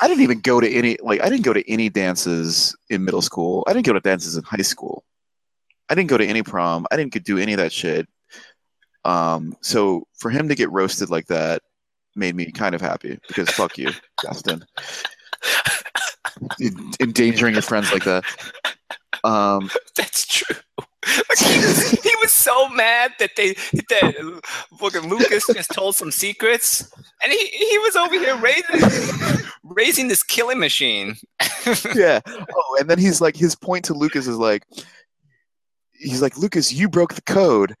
[0.00, 3.22] I didn't even go to any like I didn't go to any dances in middle
[3.22, 3.64] school.
[3.66, 5.04] I didn't go to dances in high school.
[5.88, 6.86] I didn't go to any prom.
[6.90, 8.08] I didn't do any of that shit.
[9.04, 11.62] Um, so for him to get roasted like that
[12.16, 13.90] made me kind of happy because fuck you,
[14.22, 14.64] Dustin.
[17.00, 18.24] Endangering your friends like that.
[19.24, 20.56] Um, that's true.
[21.06, 24.42] Like, he, was, he was so mad that they that
[24.78, 26.92] fucking Lucas just told some secrets,
[27.22, 31.16] and he, he was over here raising raising this killing machine.
[31.94, 32.20] yeah.
[32.26, 34.66] Oh, and then he's like, his point to Lucas is like,
[35.92, 37.74] he's like, Lucas, you broke the code.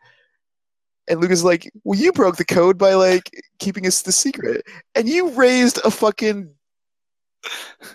[1.08, 4.64] And Lucas is like, well, you broke the code by like keeping us the secret,
[4.94, 6.50] and you raised a fucking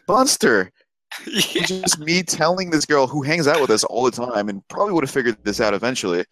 [0.07, 0.71] monster.
[1.25, 1.41] Yeah.
[1.55, 4.67] It's just me telling this girl who hangs out with us all the time and
[4.67, 6.25] probably would have figured this out eventually.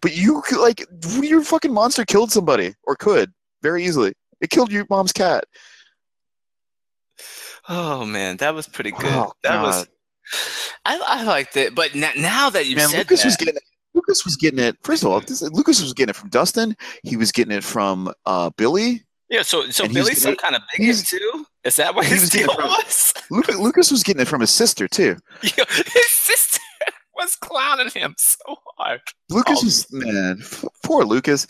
[0.00, 0.86] But you could, like
[1.20, 3.32] your fucking monster killed somebody or could
[3.62, 4.14] very easily.
[4.40, 5.44] It killed your mom's cat.
[7.68, 9.12] Oh man, that was pretty good.
[9.12, 9.86] Oh, that was
[10.84, 13.56] I, I liked it, but now, now that you Man, said Lucas that, was getting
[13.56, 13.62] it.
[13.94, 14.76] Lucas was getting it.
[14.82, 16.76] First of all, this, Lucas was getting it from Dustin.
[17.02, 19.04] He was getting it from uh, Billy.
[19.30, 19.42] Yeah.
[19.42, 21.46] So so and Billy's some kind of bigot too.
[21.64, 23.14] Is that what his deal from- was?
[23.30, 25.16] Lucas, Lucas was getting it from his sister too.
[25.42, 26.60] His sister
[27.16, 28.38] was clowning him so
[28.78, 29.00] hard.
[29.28, 29.64] Lucas Oh.
[29.64, 30.42] was man,
[30.82, 31.46] poor Lucas.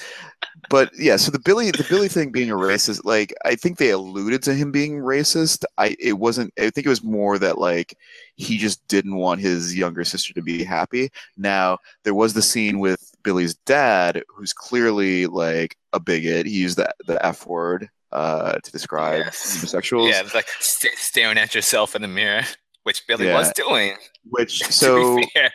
[0.68, 3.91] But yeah, so the Billy, the Billy thing being a racist, like I think they
[3.91, 5.64] alluded to him being racist.
[5.78, 6.53] I it wasn't.
[6.59, 7.97] I think it was more that like
[8.37, 11.11] he just didn't want his younger sister to be happy.
[11.37, 16.46] Now there was the scene with Billy's dad, who's clearly like a bigot.
[16.46, 19.56] He used the the F word uh, to describe Yes.
[19.56, 20.10] homosexuals.
[20.10, 22.42] Yeah, it's like st- staring at yourself in the mirror,
[22.84, 23.38] which Billy Yeah.
[23.38, 23.96] was doing.
[24.28, 25.50] Which so fair.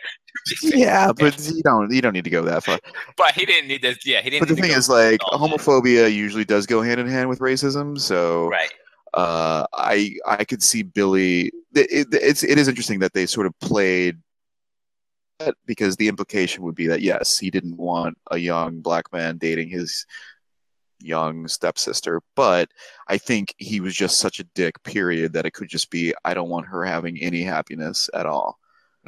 [0.46, 0.78] To be fair.
[0.80, 2.78] yeah, but you don't you don't need to go that far.
[3.16, 3.94] but he didn't need to.
[4.04, 4.46] Yeah, he didn't.
[4.48, 7.98] But the thing is, like, homophobia usually does go hand in hand with racism.
[7.98, 8.72] So, right.
[9.14, 11.52] uh, I I could see Billy.
[11.74, 14.18] It, it, it's it is interesting that they sort of played
[15.66, 19.68] because the implication would be that yes, he didn't want a young black man dating
[19.68, 20.06] his
[21.00, 22.70] young stepsister, but
[23.08, 24.82] I think he was just such a dick.
[24.82, 25.32] Period.
[25.34, 28.58] That it could just be I don't want her having any happiness at all.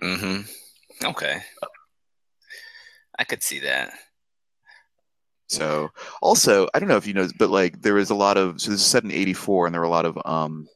[0.03, 1.07] Mm-hmm.
[1.07, 1.39] Okay.
[3.19, 3.93] I could see that.
[5.49, 5.89] So
[6.21, 8.71] also, I don't know if you know, but like there was a lot of so
[8.71, 10.69] this is set in '84, and there were a lot of um,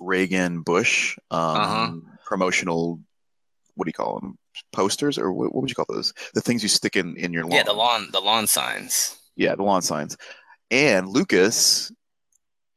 [0.00, 1.92] Reagan Bush um, Uh-huh.
[2.24, 3.00] promotional.
[3.76, 4.38] What do you call them?
[4.72, 6.12] Posters or what, what would you call those?
[6.34, 7.52] The things you stick in in your lawn.
[7.52, 9.18] Yeah, the lawn, the lawn signs.
[9.36, 10.16] Yeah, the lawn signs.
[10.70, 11.92] And Lucas,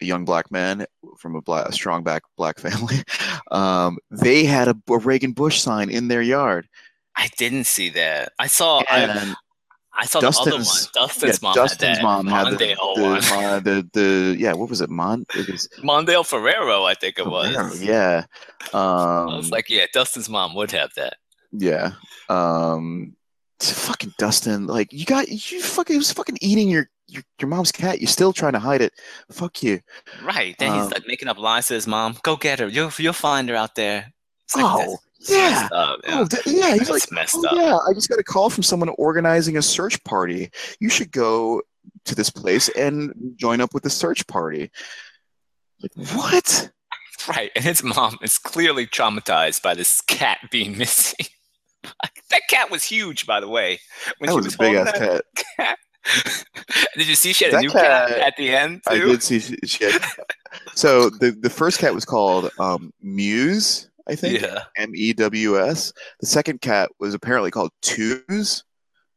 [0.02, 0.86] a young black man
[1.18, 2.98] from a, black, a strong back black family,
[3.52, 6.68] um, they had a, a Reagan Bush sign in their yard.
[7.16, 8.34] I didn't see that.
[8.40, 8.82] I saw.
[8.92, 9.36] And I
[10.06, 10.60] saw the other one.
[10.60, 12.04] Dustin's- Dustin's yeah, mom Dustin's had that.
[12.04, 14.54] mom had the, Mondale the, the the yeah.
[14.54, 14.90] What was it?
[14.90, 15.26] Mon.
[15.36, 17.82] It was Mondale Ferraro, I think it was.
[17.82, 18.26] Yeah.
[18.74, 21.16] Um, I was like, yeah, Dustin's mom would have that.
[21.52, 21.94] yeah.
[22.30, 23.16] Um,
[23.60, 24.68] fucking Dustin.
[24.68, 28.00] Like you got you fucking was fucking eating your, your your mom's cat.
[28.00, 28.94] You're still trying to hide it.
[29.32, 29.80] Fuck you.
[30.24, 30.56] Right.
[30.60, 32.16] Then Um, he's like making up lies to his mom.
[32.24, 32.68] Go get her.
[32.68, 34.14] You'll you'll find her out there.
[34.46, 34.96] It's like, Oh that's
[35.28, 35.68] yeah.
[35.72, 36.20] up, yeah.
[36.20, 36.72] Oh yeah.
[36.72, 37.56] He's That's like, messed oh up.
[37.56, 37.78] yeah.
[37.78, 40.52] I just got a call from someone organizing a search party.
[40.80, 41.62] You should go
[42.06, 44.72] to this place and join up with the search party.
[45.82, 46.72] Like what?
[47.28, 47.52] Right.
[47.56, 51.26] And his mom is clearly traumatized by this cat being missing.
[52.30, 53.80] that cat was huge, by the way.
[54.20, 55.24] When That she was a big ass that
[55.58, 55.78] cat.
[56.98, 58.94] Did you see she had a new cat, cat- at the end too?
[58.94, 60.02] I did see she, she had.
[60.76, 64.42] So the the first cat was called um, Mews, I think.
[64.42, 64.64] Yeah.
[64.78, 65.94] M E W S.
[66.20, 68.64] The second cat was apparently called Tews.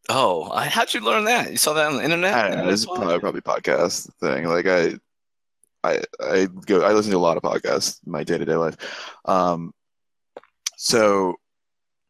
[0.08, 1.50] Oh, I- how'd you learn that?
[1.50, 2.34] You saw that on the internet?
[2.34, 2.70] I don't know.
[2.70, 4.46] This is probably, probably podcast thing.
[4.48, 4.94] Like I,
[5.84, 6.82] I, I go.
[6.82, 8.76] I listen to a lot of podcasts in my day to day life.
[9.24, 9.72] Um,
[10.76, 11.34] so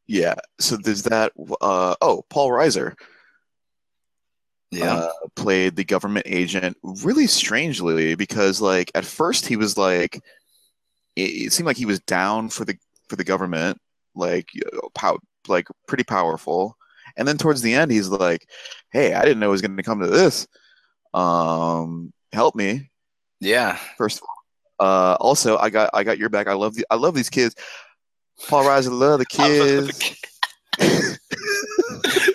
[0.06, 0.34] yeah.
[0.58, 1.32] So there's that.
[1.60, 2.94] Uh, oh, Paul Reiser
[4.70, 4.94] Yeah.
[4.94, 10.22] uh, played the government agent really strangely because like at first he was like
[11.16, 12.76] it, it seemed like he was down for the
[13.08, 13.78] for the government
[14.14, 14.48] like
[14.94, 16.76] pow, like pretty powerful.
[17.16, 18.48] And then towards the end he's like
[18.90, 20.46] hey i didn't know it was going to come to this.
[21.14, 22.90] Um help me.
[23.40, 23.78] Yeah.
[23.98, 24.36] first of all
[24.86, 26.48] uh also i got i got your back.
[26.48, 27.54] I love the i love these kids.
[28.48, 30.18] Paul reiser love the I love the kids.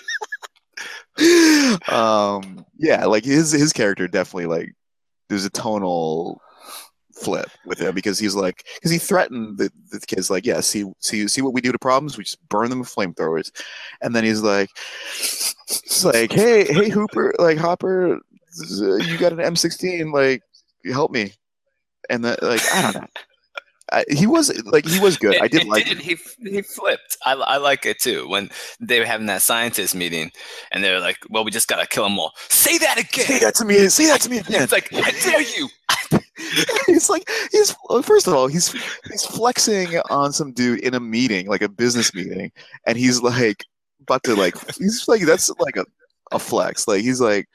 [1.88, 4.72] Um yeah like his his character definitely like
[5.28, 6.40] there's a tonal
[7.18, 10.84] flip with him because he's like because he threatened the, the kids like yeah see
[11.00, 13.50] see see what we do to problems we just burn them with flamethrowers
[14.02, 14.70] and then he's like
[15.18, 18.20] it's like hey hey hooper like hopper
[18.78, 20.42] you got an m16 like
[20.92, 21.32] help me
[22.08, 23.08] and then like i don't know
[23.90, 25.34] I, he was like he was good.
[25.34, 25.98] It, I did like did.
[25.98, 27.16] He he flipped.
[27.24, 28.28] I, I like it too.
[28.28, 28.50] When
[28.80, 30.30] they were having that scientist meeting,
[30.72, 33.24] and they're like, "Well, we just gotta kill them all." Say that again.
[33.24, 33.88] Say that to me.
[33.88, 34.62] Say that to me again.
[34.62, 35.68] It's like, I dare you.
[36.86, 38.72] he's like he's first of all he's
[39.10, 42.50] he's flexing on some dude in a meeting like a business meeting
[42.86, 43.64] and he's like
[44.02, 45.84] about to like he's like that's like a,
[46.32, 47.48] a flex like he's like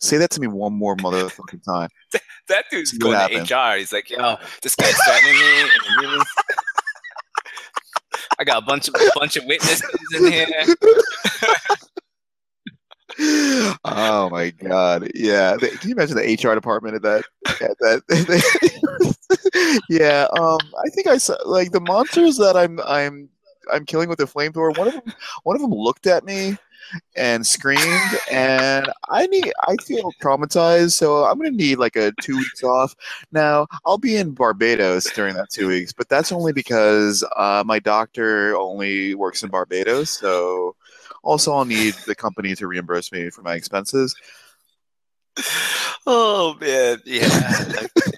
[0.00, 1.88] say that to me one more motherfucking time
[2.48, 3.76] That dude's See going to HR.
[3.76, 6.22] He's like, "Yo, this guy's threatening me." in the meeting.
[8.38, 9.82] I got a bunch of bunch of witnesses
[10.14, 10.46] in here.
[13.18, 15.10] Oh my god.
[15.14, 15.56] Yeah.
[15.56, 17.24] Can you imagine the hr department at that
[17.60, 19.16] at that
[19.88, 23.28] yeah um i think i saw like the monsters that i'm i'm
[23.72, 25.14] i'm killing with the flamethrower one of them
[25.44, 26.56] one of them looked at me
[27.16, 32.36] and screamed and i need i feel traumatized so i'm gonna need like a two
[32.36, 32.94] weeks off.
[33.32, 37.78] Now i'll be in barbados during that two weeks but that's only because uh, my
[37.78, 40.76] doctor only works in barbados so
[41.26, 44.14] also, I'll need the company to reimburse me for my expenses.
[46.06, 47.26] Oh man, yeah,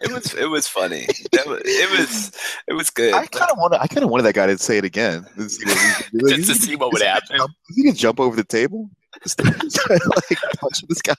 [0.03, 1.07] it was it was funny.
[1.33, 2.33] Was, it was
[2.69, 3.15] it was good.
[3.15, 5.65] I kind of wanted, I kind of wanted that guy to say it again, see
[5.65, 6.27] what he could do.
[6.27, 7.39] Like, just to see what would happen.
[7.39, 8.91] jump- he gonna jump over the table?
[9.25, 11.15] Just like punch this guy.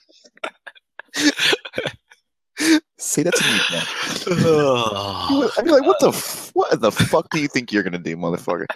[2.98, 3.86] say that to me again.
[4.46, 5.50] Oh.
[5.58, 8.16] I'd be like, what the f- what the fuck do you think you're gonna do,
[8.16, 8.66] motherfucker?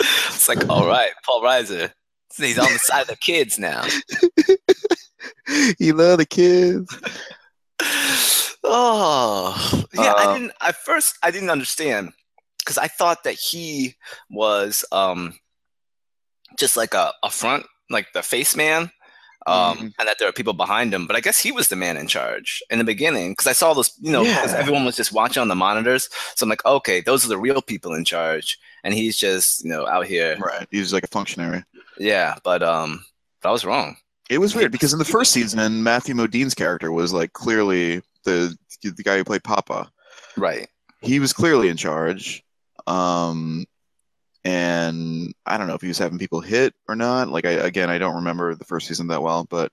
[0.00, 1.92] It's like, all right, Paul Reiser.
[2.36, 3.84] He's on the side of the kids now.
[5.78, 6.96] you love the kids.
[8.68, 10.10] Oh, yeah.
[10.10, 10.52] Uh, I didn't.
[10.60, 12.12] At first, I didn't understand
[12.58, 13.94] because I thought that he
[14.28, 15.38] was um
[16.58, 18.90] just like a, a front, like the face man,
[19.46, 19.94] um, Mhm.
[19.98, 21.06] and that there are people behind him.
[21.06, 23.72] But I guess he was the man in charge in the beginning because I saw
[23.74, 24.58] those, you know, because Yeah.
[24.58, 26.08] everyone was just watching on the monitors.
[26.34, 29.70] So I'm like, okay, those are the real people in charge, and he's just, you
[29.70, 30.36] know, out here.
[30.38, 30.66] Right.
[30.70, 31.64] He was like a functionary.
[31.98, 33.04] Yeah, but um,
[33.42, 33.96] but I was wrong.
[34.28, 38.56] It was weird because in the first season, Matthew Modine's character was like clearly the
[38.82, 39.90] the guy who played Papa.
[40.36, 40.68] Right.
[41.00, 42.42] He was clearly in charge.
[42.86, 43.66] Um,
[44.46, 47.28] and I don't know if he was having people hit or not.
[47.28, 49.72] Like I again, I don't remember the first season that well, but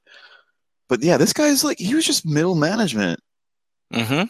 [0.89, 3.19] but yeah, this guy's like he was just middle management
[3.93, 4.23] Mm-hmm.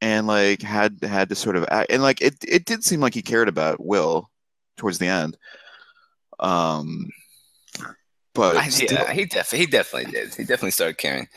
[0.00, 3.12] and like had had to sort of act and like it it did seem like
[3.12, 4.30] he cared about Will
[4.78, 5.36] towards the end.
[6.40, 7.10] Um,
[8.34, 10.34] but I, still- yeah, he definitely, he definitely did.
[10.34, 11.28] He definitely started caring.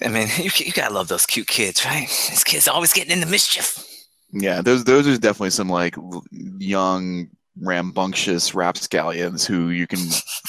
[0.00, 2.08] I mean, you, you gotta love those cute kids, right?
[2.08, 3.86] These kids always getting into mischief.
[4.32, 5.94] Yeah, those those are definitely some like
[6.30, 7.28] young
[7.60, 10.00] rambunctious rapscallions who you can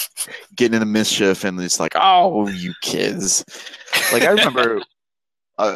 [0.55, 3.43] get into mischief and it's like, oh, you kids.
[4.13, 4.81] Like I remember,
[5.57, 5.75] uh,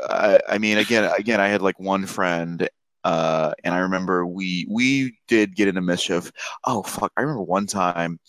[0.49, 2.70] I, I mean, again, again, I had like one friend,
[3.03, 6.32] uh, and I remember we we did get into mischief.
[6.66, 8.20] Oh fuck, I remember one time,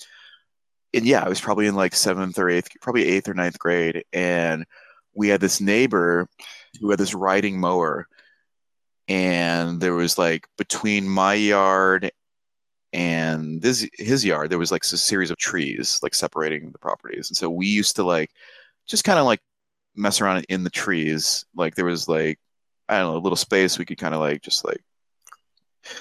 [0.93, 4.05] and yeah, I was probably in like seventh or eighth, probably eighth or ninth grade,
[4.12, 4.64] and
[5.14, 6.29] we had this neighbor
[6.81, 8.09] who had this riding mower
[9.09, 12.11] and there was like between my yard
[12.93, 17.31] and this his yard there was like a series of trees like separating the properties.
[17.31, 18.31] And so we used to like
[18.87, 19.41] just kind of like
[19.97, 21.45] mess around in the trees.
[21.57, 22.39] Like there was like
[22.89, 24.81] i don't know a little space we could kind of like just like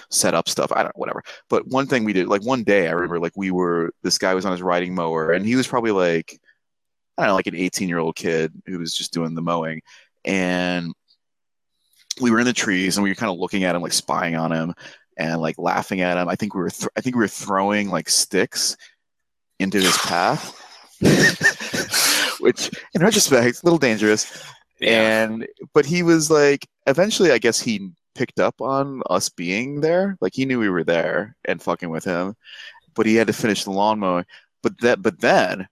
[0.10, 0.72] set up stuff.
[0.72, 1.24] I don't know whatever.
[1.50, 4.34] But one thing we did like one day i remember like we were this guy
[4.34, 6.40] was on his riding mower and he was probably like
[7.18, 9.82] i don't know like an 18 year old kid who was just doing the mowing.
[10.26, 10.94] And
[12.22, 14.36] we were in the trees and we were kind of looking at him like spying
[14.36, 14.74] on him
[15.18, 16.28] and like laughing at him.
[16.28, 18.78] I think we were th- i think we were throwing like sticks
[19.60, 20.54] into his path
[22.40, 24.44] which in retrospect is a little dangerous.
[24.82, 30.18] And but he was like eventually i guess he picked up on us being there.
[30.22, 32.36] Like he knew we were there and fucking with him
[32.96, 34.26] but he had to finish the lawn mowing
[34.64, 35.68] but that but then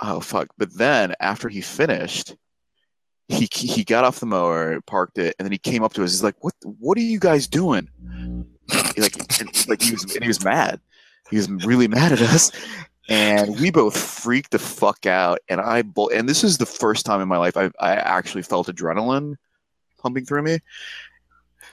[0.00, 0.48] oh fuck.
[0.58, 2.34] But then after he finished
[3.28, 6.12] he he got off the mower parked it and then he came up to us.
[6.12, 7.88] He's like what what are you guys doing?
[8.94, 10.80] He, like and, like he was and he was mad.
[11.30, 12.50] He was really mad at us.
[13.10, 15.38] And we both freaked the fuck out.
[15.48, 15.82] And i
[16.14, 19.36] and this is the first time in my life i i actually felt adrenaline
[19.98, 20.58] pumping through me.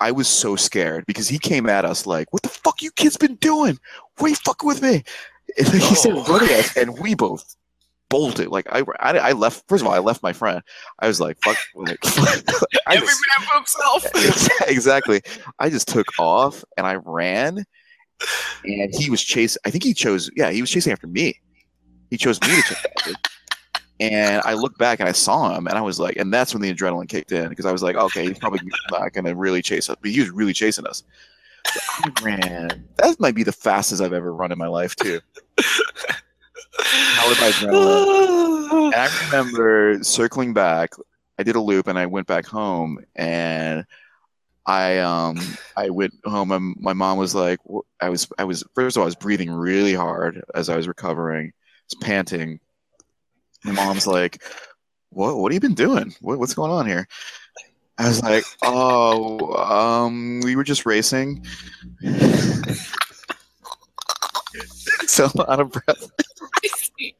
[0.01, 3.15] I was so scared because he came at us like what the fuck you kids
[3.15, 3.79] been doing?
[4.17, 5.03] Why you fucking with me?
[5.57, 6.35] And he Oh.
[6.35, 7.55] at us and we both
[8.09, 8.47] bolted.
[8.49, 9.67] Like I, I, I left.
[9.67, 10.61] First of all, I left my friend.
[10.99, 11.57] I was like, fuck.
[11.75, 12.41] Like, I
[12.95, 14.59] Every just- man for himself.
[14.67, 15.21] exactly.
[15.59, 17.63] I just took off and I ran,
[18.63, 19.59] and he was chasing.
[19.65, 20.29] I think he chose.
[20.35, 21.39] Yeah, he was chasing after me.
[22.09, 23.11] He chose me to chase after.
[24.01, 26.61] And I looked back and I saw him, and I was like, and that's when
[26.61, 28.59] the adrenaline kicked in because I was like, okay, he's probably
[28.91, 31.03] not going to really chase us, but he was really chasing us.
[31.65, 32.85] So I ran.
[32.97, 35.21] That might be the fastest I've ever run in my life too.
[36.77, 38.85] Powered by adrenaline.
[38.85, 40.91] And I remember circling back.
[41.37, 43.85] I did a loop and I went back home and
[44.65, 45.39] I um
[45.77, 47.59] I went home and my mom was like
[47.99, 50.87] I was I was first of all I was breathing really hard as I was
[50.87, 51.53] recovering, I
[51.89, 52.59] was panting.
[53.63, 54.43] My mom's like,
[55.09, 56.15] "What what have you been doing?
[56.21, 57.07] What, what's going on here?"
[57.97, 61.45] I was like, "Oh, um, we were just racing."
[65.07, 66.11] so out of breath.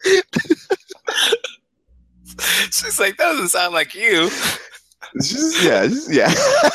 [2.72, 4.30] She's like, that doesn't sound like you.
[5.22, 6.34] Just yeah, just- yeah.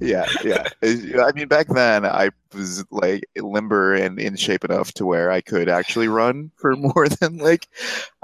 [0.00, 0.64] yeah, yeah.
[0.82, 5.40] I mean, back then I was like limber and in shape enough to where I
[5.42, 7.68] could actually run for more than like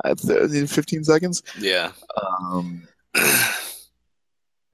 [0.04, 1.42] uh, 30, 15 seconds.
[1.58, 1.92] Yeah.
[2.40, 2.86] Um,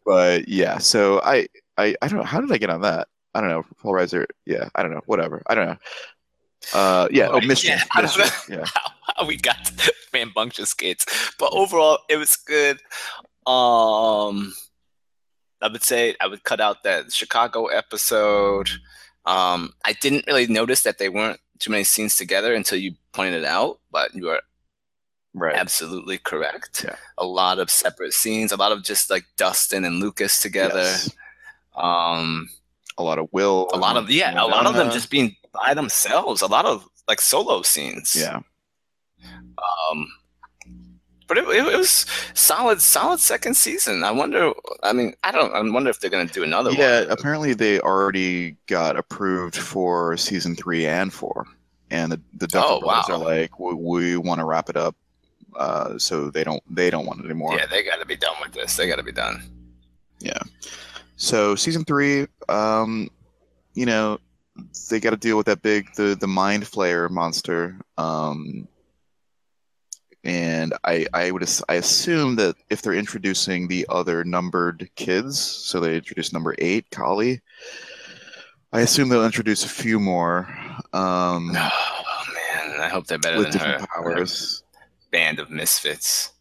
[0.06, 2.24] but yeah, so I, I, I don't know.
[2.24, 3.08] How did I get on that?
[3.34, 3.64] I don't know.
[3.82, 4.26] Paul Reiser.
[4.46, 5.02] Yeah, I don't know.
[5.06, 5.42] Whatever.
[5.48, 5.76] I don't know.
[6.74, 7.28] Uh, yeah.
[7.30, 7.84] Oh, Yeah, mischief.
[7.94, 8.46] I don't mischief.
[8.50, 8.64] Yeah.
[9.16, 11.06] how, we got to rambunctious kids.
[11.38, 12.78] But overall, it was good.
[13.46, 14.52] Um,
[15.60, 18.68] I would say I would cut out that Chicago episode.
[19.24, 23.42] Um, I didn't really notice that they weren't too many scenes together until you pointed
[23.42, 24.40] it out, but you are
[25.34, 25.54] Right.
[25.54, 26.84] absolutely correct.
[26.84, 26.96] Yeah.
[27.18, 30.80] A lot of separate scenes, a lot of just like Dustin and Lucas together.
[30.82, 31.10] Yes.
[31.76, 32.48] Um,
[32.96, 33.68] A lot of will.
[33.72, 36.42] a lot of yeah, a lot of them just being by themselves.
[36.42, 38.16] A lot of like solo scenes.
[38.18, 38.40] Yeah.
[39.90, 40.08] Um,
[41.26, 44.02] but it, it, was solid, solid second season.
[44.02, 44.52] I wonder.
[44.82, 45.52] I mean, I don't.
[45.54, 47.10] I wonder if they're gonna do another Yeah, one.
[47.10, 51.44] apparently they already got approved for season three and four,
[51.90, 53.14] and the the Duffer Oh, Brothers wow.
[53.16, 54.96] are like, we, we want to wrap it up,
[55.56, 57.54] uh, so they don't they don't want it anymore.
[57.56, 58.76] Yeah, they got to be done with this.
[58.76, 59.42] They got to be done.
[60.20, 60.38] Yeah.
[61.16, 63.10] So season three, um,
[63.74, 64.18] you know,
[64.90, 67.78] they got to deal with that big the the mind flayer monster.
[67.96, 68.68] Um,
[70.24, 75.80] and I I would I assume that if they're introducing the other numbered kids, so
[75.80, 77.40] they introduce number eight, Kali.
[78.72, 80.46] I assume they'll introduce a few more
[80.92, 84.62] um, Oh man, I hope they're better with than her, different powers.
[84.74, 86.32] her band of misfits.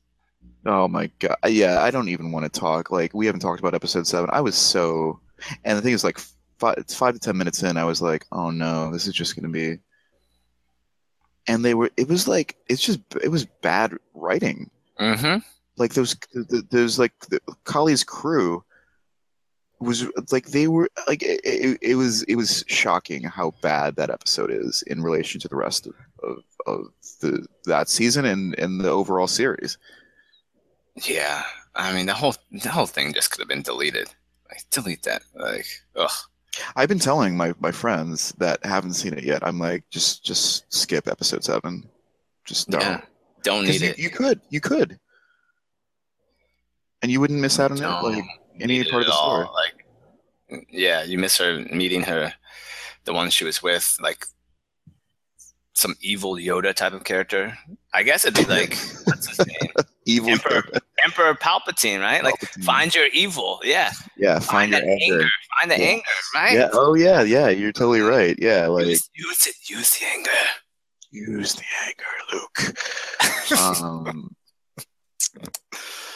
[0.65, 1.38] Oh my god!
[1.47, 2.91] Yeah, I don't even want to talk.
[2.91, 4.30] Like we haven't talked about episode seven.
[4.34, 5.20] I was so,
[5.63, 6.20] and the thing is, like
[6.60, 9.36] five, it's five to ten minutes in, I was like, oh no, this is just
[9.36, 9.80] gonna be.
[11.47, 11.89] And they were.
[11.95, 14.70] It was like it's just it was bad writing.
[14.99, 15.39] Mm-hmm.
[15.78, 18.64] Like those, th- those like the, Kali's crew
[19.80, 24.10] was like they were like it, it, it was it was shocking how bad that
[24.10, 25.93] episode is in relation to the rest of,
[26.24, 26.86] of, of
[27.22, 29.78] the that season and and the overall series.
[30.95, 31.43] Yeah,
[31.76, 34.10] I mean the whole the whole thing just could have been deleted.
[34.49, 35.22] Like delete that.
[35.36, 36.10] Like ugh.
[36.76, 39.45] I've been telling my, my friends that haven't seen it yet.
[39.45, 41.88] I'm like, just just skip episode seven.
[42.45, 42.82] Just don't.
[42.82, 43.02] Yeah,
[43.43, 44.00] don't need you, it.
[44.00, 45.00] you could, you could,
[47.02, 48.24] and you wouldn't miss out on it, Don't like
[48.60, 49.43] any it part of the all.
[49.43, 49.48] story.
[49.54, 52.34] Like, yeah, you miss her meeting her,
[53.06, 54.26] the one she was with, like
[55.74, 57.58] some evil Yoda type of character.
[57.93, 58.70] I guess it'd be like
[59.06, 59.72] what's his name,
[60.08, 60.30] Evil.
[60.32, 60.64] Emperor
[61.03, 62.24] Emperor Palpatine, right?
[62.24, 63.60] Like find your evil.
[63.64, 65.14] Yeah, yeah, find, find your anger.
[65.16, 65.30] anger.
[65.60, 65.86] Find the Yeah.
[65.89, 66.03] anger,
[66.34, 66.53] right?
[66.53, 66.70] Yeah.
[66.74, 67.49] Oh yeah, yeah.
[67.49, 68.36] You're totally right.
[68.39, 69.55] Yeah, like use, use it.
[69.70, 70.32] Use the anger.
[71.12, 73.60] use the anger, Luke.
[73.60, 74.36] um,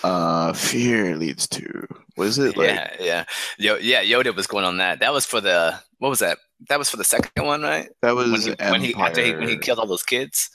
[0.04, 1.88] uh, fear leads to.
[2.16, 2.68] What is it like?
[2.70, 3.24] yeah, yeah,
[3.58, 4.04] Yo, yeah.
[4.04, 5.00] Yoda was going on that.
[5.00, 6.38] That was for the what was that?
[6.70, 7.90] That was for the second one, right?
[8.02, 10.50] That was When he, when he after he when he killed all those kids.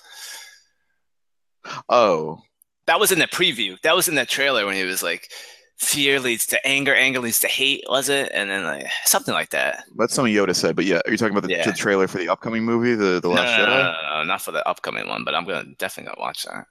[1.89, 2.41] Oh,
[2.87, 3.81] That was in the preview.
[3.83, 5.31] That was in the trailer when he was like,
[5.79, 8.31] "Fear leads to anger, anger leads to hate." Was it?
[8.33, 9.85] And then like something like that.
[9.97, 10.77] that's something Yoda said.
[10.77, 11.65] But yeah, are you talking about the, Yeah.
[11.65, 13.79] the trailer for the upcoming movie, the the Last no, no, Jedi?
[13.85, 16.67] no, no, no, not for the upcoming one, but I'm gonna definitely gonna watch that.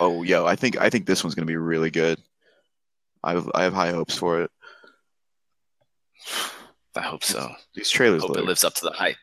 [0.00, 2.18] Oh, yo, I think I think this one's gonna be really good.
[3.22, 4.50] I have I have high hopes for it.
[6.96, 7.50] I hope so.
[7.74, 9.16] These trailers I Hope it lives up to the hype.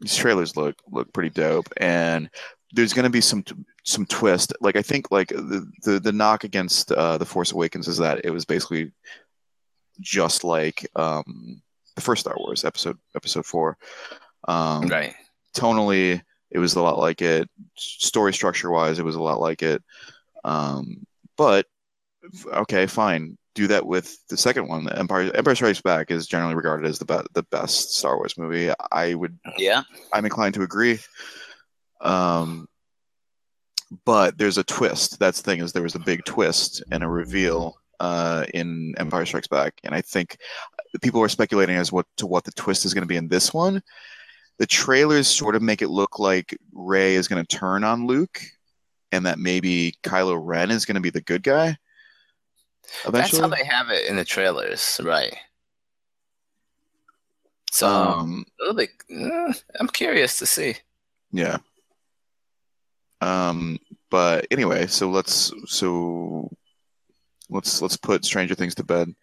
[0.00, 2.30] these trailers look look pretty dope, and
[2.72, 3.44] there's gonna be some
[3.84, 4.52] some twist.
[4.60, 8.24] Like I think like the the, the knock against uh, the Force Awakens is that
[8.24, 8.92] it was basically
[10.00, 11.60] just like um,
[11.94, 13.76] the first Star Wars episode episode four.
[14.48, 15.14] Um, Right.
[15.54, 16.20] tonally
[16.50, 17.48] It was a lot like it.
[17.76, 19.82] Story structure wise, it was a lot like it.
[20.44, 21.06] Um,
[21.36, 21.66] but
[22.52, 23.36] okay, fine.
[23.54, 24.88] Do that with the second one.
[24.92, 28.70] Empire Empire Strikes Back is generally regarded as the be- the best Star Wars movie.
[28.90, 29.38] I would.
[29.58, 29.82] Yeah.
[30.12, 30.98] I'm inclined to agree.
[32.00, 32.66] Um,
[34.04, 35.18] but there's a twist.
[35.18, 39.26] That's the thing is there was a big twist and a reveal uh, in Empire
[39.26, 40.38] Strikes Back, and I think
[41.00, 43.52] people are speculating as what to what the twist is going to be in this
[43.52, 43.82] one.
[44.58, 48.40] The trailers sort of make it look like Rey is going to turn on Luke,
[49.12, 51.76] and that maybe Kylo Ren is going to be the good guy.
[53.10, 55.34] That's how they have it in the trailers, right?
[57.70, 58.90] So um, a little bit.
[59.10, 60.76] uh, I'm curious to see.
[61.32, 61.58] yeah.
[63.22, 63.78] Um,
[64.10, 66.50] but anyway, so let's so
[67.48, 69.14] let's let's put Stranger Things to bed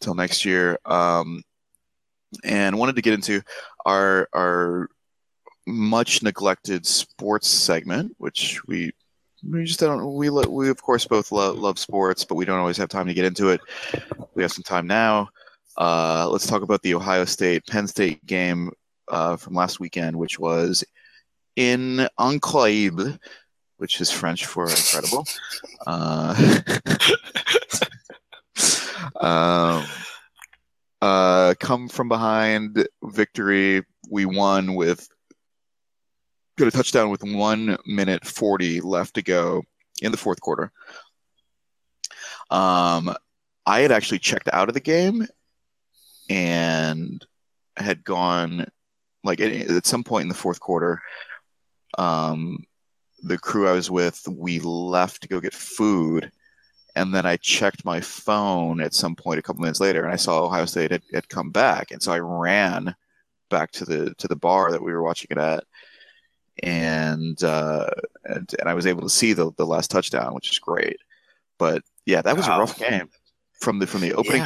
[0.00, 0.78] till next year.
[0.84, 1.42] Um,
[2.44, 3.40] and wanted to get into
[3.86, 4.88] our our
[5.66, 8.92] much neglected sports segment, which we
[9.48, 12.58] we just don't we lo- we of course both love, love sports, but we don't
[12.58, 13.60] always have time to get into it.
[14.34, 15.28] We have some time now.
[15.78, 18.70] Uh, let's talk about the Ohio State Penn State game
[19.08, 20.84] uh, from last weekend, which was
[21.56, 23.18] in Incroyable,
[23.76, 25.26] which is French for incredible.
[25.86, 26.60] Uh,
[29.20, 29.84] um,
[31.00, 33.82] uh, come from behind victory.
[34.08, 35.08] We won with
[36.58, 39.62] got a touchdown with one minute forty left to go
[40.02, 40.72] in the fourth quarter.
[42.50, 43.14] Um,
[43.66, 45.26] I had actually checked out of the game
[46.28, 47.24] and
[47.76, 48.66] had gone
[49.24, 51.00] like at, at some point in the fourth quarter.
[51.98, 52.64] Um,
[53.22, 56.30] the crew I was with, we left to go get food
[56.96, 60.16] and then I checked my phone at some point a couple minutes later, and I
[60.16, 62.94] saw Ohio State had, had come back, and so I ran
[63.48, 65.64] back to the to the bar that we were watching it at,
[66.62, 67.88] and uh,
[68.24, 70.96] and, and I was able to see the the last touchdown, which is great.
[71.58, 73.08] But yeah, that was a rough game
[73.60, 74.42] from the from the opening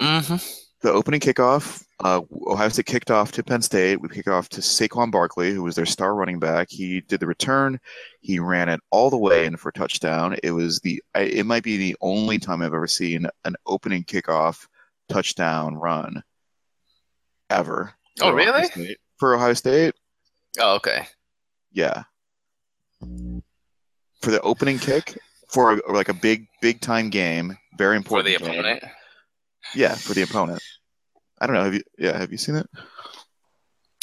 [0.00, 0.26] Yeah.
[0.26, 0.36] hmm
[0.82, 4.00] the opening kickoff, uh, Ohio State kicked off to Penn State.
[4.00, 6.68] We kicked off to Saquon Barkley, who was their star running back.
[6.70, 7.78] He did the return.
[8.20, 10.36] He ran it all the way in for a touchdown.
[10.42, 11.02] It was the.
[11.14, 14.66] It might be the only time I've ever seen an opening kickoff
[15.08, 16.22] touchdown run
[17.50, 17.94] ever.
[18.20, 18.66] Oh, for Ohio really?
[18.68, 18.98] State.
[19.18, 19.94] For Ohio State,
[20.58, 21.06] Oh, okay.
[21.70, 22.02] yeah.
[24.20, 25.16] For the opening kick
[25.48, 28.80] for a, like a big big time game, very important For the game.
[29.74, 30.62] Yeah, for the opponent.
[31.40, 31.64] I don't know.
[31.64, 31.82] Have you?
[31.98, 32.66] Yeah, have you seen it?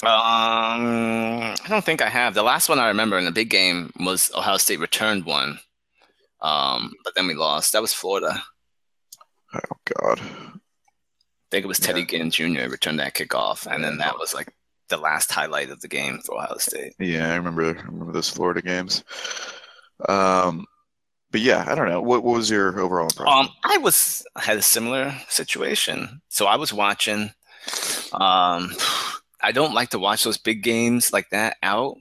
[0.02, 2.34] Um, I don't think I have.
[2.34, 5.60] The last one I remember in the big game was Ohio State returned one.
[6.42, 7.74] Um, but then we lost.
[7.74, 8.42] That was Florida.
[9.54, 10.20] Oh God.
[10.22, 12.06] I think it was Teddy Yeah.
[12.06, 12.70] Ginn Jr.
[12.70, 14.54] returned that kickoff, and then that was like
[14.88, 16.94] the last highlight of the game for Ohio State.
[17.00, 17.66] Yeah, I remember.
[17.78, 19.04] I remember those Florida games.
[20.08, 20.66] Um,
[21.32, 22.02] but yeah, I don't know.
[22.02, 23.34] What, what was your overall impression?
[23.34, 26.22] Um, I was I had a similar situation.
[26.30, 27.32] So I was watching.
[28.14, 28.74] Um,
[29.42, 31.98] I don't like to watch those big games like that out.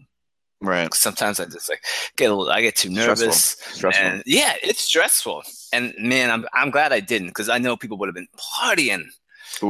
[0.61, 0.93] right.
[0.95, 1.83] Sometimes I just like
[2.16, 2.53] get a little.
[2.53, 3.57] I get too nervous.
[3.72, 4.05] Stressful.
[4.05, 5.43] And yeah, it's stressful.
[5.72, 8.29] And man, I'm I'm glad I didn't because I know people would have been
[8.61, 9.05] partying.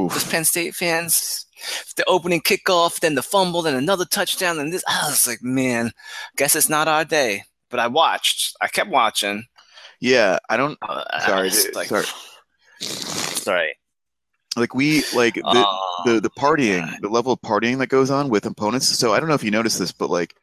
[0.09, 1.45] Those Penn State fans,
[1.95, 4.83] the opening kickoff, then the fumble, then another touchdown, and this.
[4.87, 5.91] I was like, man,
[6.37, 7.43] guess it's not our day.
[7.69, 8.55] But I watched.
[8.61, 9.43] I kept watching.
[9.99, 10.77] Yeah, I don't.
[10.81, 12.05] Uh, Sorry, dude, like, sorry.
[12.81, 13.75] sorry.
[14.55, 16.99] Like we like the Oh, the the partying, God.
[17.01, 18.87] the level of partying that goes on with opponents.
[18.87, 20.35] So I don't know if you noticed this, but like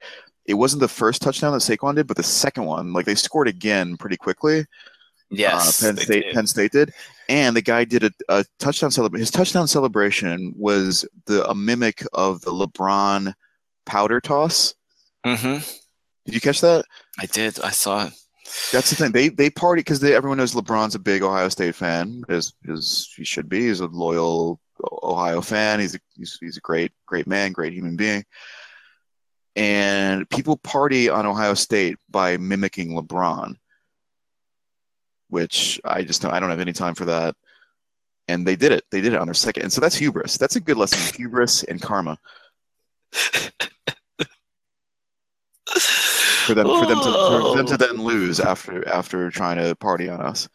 [0.47, 2.93] it wasn't the first touchdown that Saquon did, but the second one.
[2.93, 4.65] Like they scored again pretty quickly.
[5.31, 6.35] yes, uh, Penn State did.
[6.35, 6.93] Penn State did,
[7.29, 9.21] and the guy did a, a touchdown celebration.
[9.23, 13.35] His touchdown celebration was the a mimic of the LeBron
[13.87, 14.75] powder toss.
[15.27, 15.81] Mhm.
[16.27, 16.85] Did you catch that?
[17.19, 17.61] I did.
[17.61, 18.13] I saw it.
[18.73, 19.13] That's the thing.
[19.13, 23.25] They they party because everyone knows LeBron's a big Ohio State fan, as as he
[23.25, 23.69] should be.
[23.69, 24.61] He's a loyal
[25.03, 25.81] Ohio fan.
[25.81, 28.25] He's a, he's he's a great great man, great human being.
[29.57, 33.57] And people party on Ohio State by mimicking LeBron,
[35.29, 37.35] which I just don't, I don't have any time for that.
[38.29, 38.85] And they did it.
[38.91, 39.63] They did it on their second.
[39.63, 40.37] And so that's hubris.
[40.37, 42.19] That's a good lesson hubris and karma
[46.47, 50.09] for them for them to for them to then lose after after trying to party
[50.09, 50.49] on us.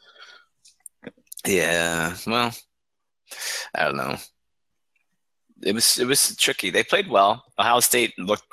[1.45, 2.15] Yeah.
[2.27, 2.53] Well,
[3.75, 4.17] I don't know.
[5.63, 6.69] It was it was tricky.
[6.69, 7.43] They played well.
[7.59, 8.43] Ohio State looked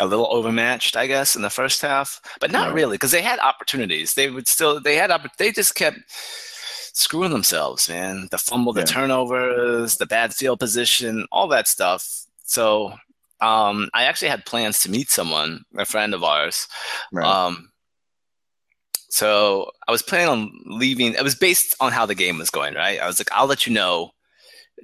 [0.00, 2.74] a little overmatched, I guess, in the first half, but not Right.
[2.74, 4.14] really because they had opportunities.
[4.14, 5.98] They would still they had oppor- they just kept
[6.96, 8.28] screwing themselves, man.
[8.30, 8.86] The fumble, the Yeah.
[8.86, 12.08] turnovers, the bad field position, all that stuff.
[12.44, 12.94] So
[13.44, 16.66] um, I actually had plans to meet someone, a friend of ours.
[17.12, 17.26] Right.
[17.26, 17.70] Um,
[19.10, 21.14] so I was planning on leaving.
[21.14, 23.00] It was based on how the game was going, right?
[23.00, 24.10] I was like, I'll let you know,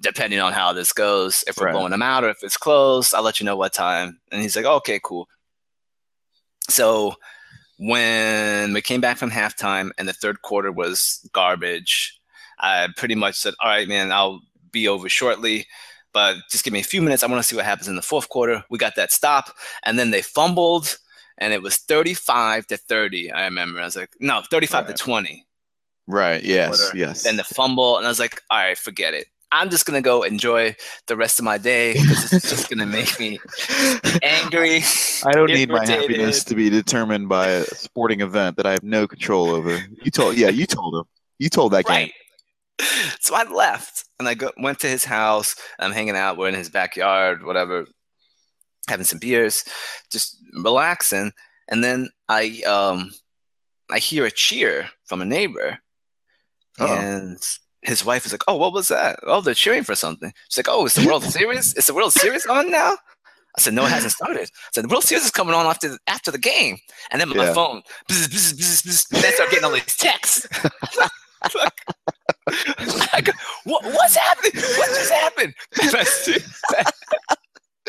[0.03, 1.73] depending on how this goes, if we're Right.
[1.73, 3.15] blowing them out or if it's close.
[3.15, 4.21] I'll let you know what time.
[4.31, 5.27] And he's like, okay, cool.
[6.69, 7.15] So
[7.79, 12.21] when we came back from halftime and the third quarter was garbage,
[12.59, 15.67] I pretty much said, all right, man, I'll be over shortly.
[16.13, 17.23] But just give me a few minutes.
[17.23, 18.65] I want to see what happens in the fourth quarter.
[18.71, 19.55] We got that stop,
[19.85, 20.99] and then they fumbled,
[21.39, 23.31] and it was 35 to 30.
[23.33, 23.81] I remember.
[23.81, 24.97] I was like, no, 35 Right.
[24.97, 25.47] to 20.
[26.09, 26.43] right.
[26.43, 26.81] Yes.
[26.81, 26.99] Quarter.
[26.99, 27.23] Yes.
[27.23, 29.27] Then the fumble, and I was like, all right, forget it.
[29.53, 30.77] I'm just gonna go enjoy
[31.09, 33.41] the rest of my day because it's just gonna make me
[34.23, 34.83] angry.
[35.27, 36.03] I don't need my irritated.
[36.11, 39.79] happiness to be determined by a sporting event that I have no control over.
[40.05, 41.05] You told, yeah, you told him.
[41.39, 42.11] You told that game.
[43.21, 45.55] So I left and I go, went to his house.
[45.79, 46.37] I'm hanging out.
[46.37, 47.87] We're in his backyard, whatever,
[48.89, 49.65] having some beers,
[50.11, 51.33] just relaxing.
[51.69, 53.11] And then I um
[53.91, 55.79] I hear a cheer from a neighbor,
[56.79, 56.87] Uh-oh.
[56.99, 57.39] and
[57.83, 59.19] his wife is like, "Oh, what was that?
[59.25, 61.75] Oh, they're cheering for something." She's like, "Oh, is the World Series?
[61.75, 62.97] Is the World Series on now?"
[63.57, 65.99] I said, "No, it hasn't started." I said, "The World Series is coming on after
[66.07, 66.79] after the game."
[67.11, 67.55] And then my Yeah.
[67.55, 70.47] phone, bzz, bzz, bzz, bzz, and I start getting all these texts.
[73.25, 73.33] Go,
[73.65, 74.53] what, what's happening?
[74.77, 75.55] What just happened?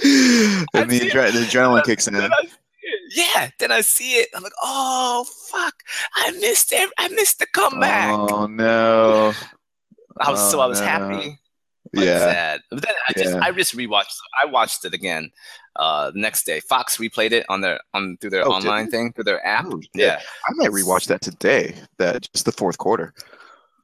[0.03, 2.15] And and the, adre- the adrenaline kicks in.
[2.15, 2.47] then I.
[3.11, 4.29] Yeah, then I see it.
[4.33, 5.75] I'm like, oh fuck!
[6.15, 6.89] I missed it.
[6.97, 8.09] I missed the comeback.
[8.09, 9.33] Oh no!
[10.19, 10.87] I was so oh, I was no.
[10.87, 11.37] happy.
[11.93, 12.61] but Yeah, sad.
[12.71, 13.41] But then I just Yeah.
[13.43, 14.15] I just rewatched.
[14.41, 15.29] I watched it again
[15.75, 16.61] uh, the next day.
[16.61, 19.65] Fox replayed it on their on through their Oh, online thing through their app.
[19.67, 19.89] Oh, shit.
[19.93, 21.75] yeah, I might rewatch that today.
[21.99, 23.13] That just the fourth quarter.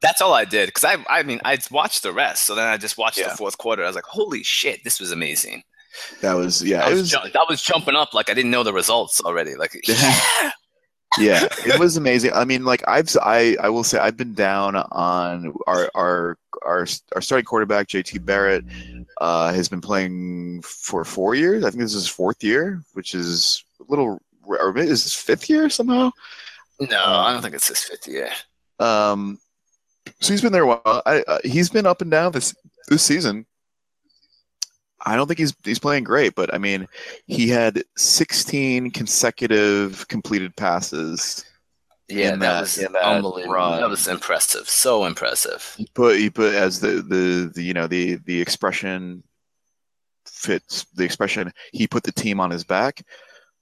[0.00, 2.44] That's all I did because I I mean I watched the rest.
[2.44, 3.28] So then I just watched Yeah.
[3.30, 3.82] the fourth quarter.
[3.82, 5.62] I was like, holy shit, this was amazing.
[6.20, 6.84] That was yeah.
[6.84, 9.56] I was, was ju- I was jumping up like I didn't know the results already.
[9.56, 10.20] Like yeah,
[11.18, 11.48] yeah.
[11.66, 12.32] It was amazing.
[12.34, 16.86] I mean, like I've I I will say I've been down on our our our
[17.14, 18.64] our starting quarterback JT Barrett.
[19.20, 21.64] Uh, has been playing for four years.
[21.64, 24.20] I think this is his fourth year, which is a little.
[24.44, 26.10] Or is his fifth year somehow?
[26.80, 28.30] no, I don't think it's his fifth year.
[28.78, 29.40] Um,
[30.20, 31.02] so he's been there a while.
[31.06, 32.54] I, uh, he's been up and down this
[32.88, 33.46] this season.
[35.04, 36.86] I don't think he's he's playing great, but I mean,
[37.26, 41.44] he had 16 consecutive completed passes.
[42.08, 43.54] Yeah, that, that- was that unbelievable.
[43.54, 43.80] run.
[43.80, 44.68] That was impressive.
[44.68, 45.74] So impressive.
[45.76, 49.22] He put he put as the the, the you know the the expression
[50.26, 53.02] fits the expression he put the team on his back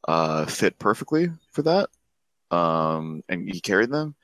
[0.08, 1.88] uh fit perfectly for that
[2.50, 4.14] um and he carried them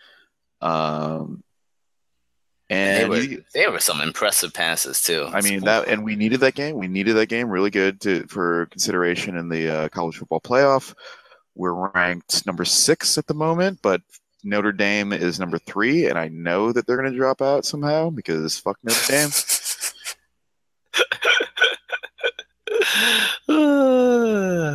[0.60, 1.42] um
[2.72, 5.28] They and were he- they were some impressive passes too.
[5.30, 6.76] I mean that, and we needed that game.
[6.76, 10.94] We needed that game really good to for consideration in the uh, college football playoff.
[11.54, 14.00] We're ranked number six at the moment, but
[14.42, 18.08] Notre Dame is number three, and I know that they're going to drop out somehow
[18.10, 19.30] because fuck Notre Dame.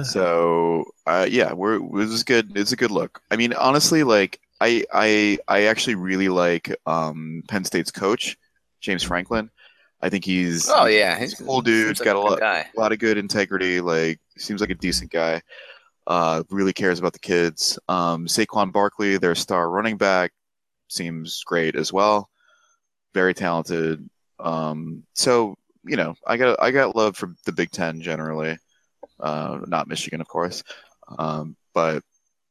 [0.04, 2.52] So uh, yeah, we're it was good.
[2.56, 3.22] It's a good look.
[3.32, 8.38] I mean, honestly, like I I I actually really like um, Penn State's coach,
[8.82, 9.50] James Franklin.
[10.02, 12.00] I think he's oh yeah, he's a cool dude.
[12.00, 12.68] like got a lot guy.
[12.76, 13.82] a lot of good integrity.
[13.82, 15.42] Like seems like a decent guy.
[16.06, 17.78] Uh, really cares about the kids.
[17.90, 20.32] Um, Saquon Barkley, their star running back,
[20.88, 22.30] seems great as well.
[23.14, 24.08] Very talented.
[24.40, 28.58] Um, so you know, I got I got love for the Big Ten generally.
[29.20, 30.64] Uh, not Michigan, of course,
[31.18, 32.04] um, but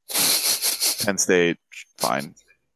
[1.05, 1.59] Penn State,
[1.99, 2.35] fine.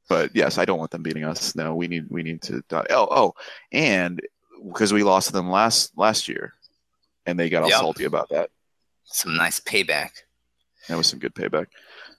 [0.09, 1.55] But yes, I don't want them beating us.
[1.55, 2.63] No, we need we need to.
[2.73, 3.35] Oh, oh,
[3.73, 4.21] and
[4.67, 6.55] because we lost them last last year,
[7.27, 7.79] and they got all Yep.
[7.79, 8.51] salty about that.
[9.05, 10.11] Some nice payback.
[10.89, 11.67] That was some good payback.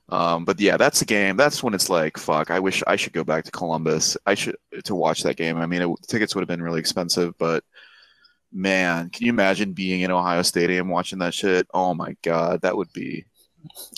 [0.09, 1.37] Um, but yeah, that's the game.
[1.37, 2.51] That's when it's like, fuck.
[2.51, 4.17] I wish I should go back to Columbus.
[4.25, 5.57] I should to watch that game.
[5.57, 7.63] I mean, it, tickets would have been really expensive, but
[8.51, 11.67] man, can you imagine being in Ohio Stadium watching that shit?
[11.73, 13.25] Oh my god, that would be.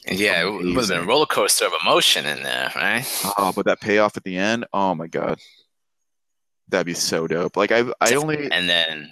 [0.06, 3.06] Yeah, it would have been a roller coaster of emotion in there, right?
[3.38, 4.66] Oh, but that payoff at the end.
[4.74, 5.40] Oh my god,
[6.68, 7.56] that'd be so dope.
[7.56, 9.12] Like I, I only, And then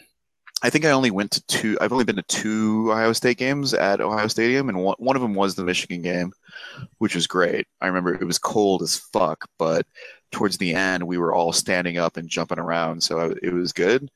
[0.64, 1.78] I think I only went to two.
[1.80, 5.22] I've only been to two Ohio State games at Ohio Stadium, and one, one of
[5.22, 6.34] them was the Michigan game,
[7.00, 7.68] which was great.
[7.80, 9.86] I remember it was cold as fuck, but
[10.32, 13.74] towards the end, we were all standing up and jumping around, so I, it was
[13.74, 14.10] good.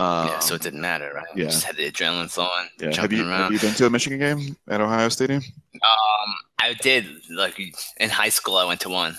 [0.00, 1.26] Um, yeah, so it didn't matter, right?
[1.36, 1.44] Yeah.
[1.44, 2.86] just had the adrenaline flowing, yeah.
[2.86, 3.42] Have jumping you around.
[3.42, 5.42] have you been to a Michigan game at Ohio Stadium?
[5.74, 7.58] Um, I did like
[7.98, 8.56] in high school.
[8.56, 9.16] I went to one.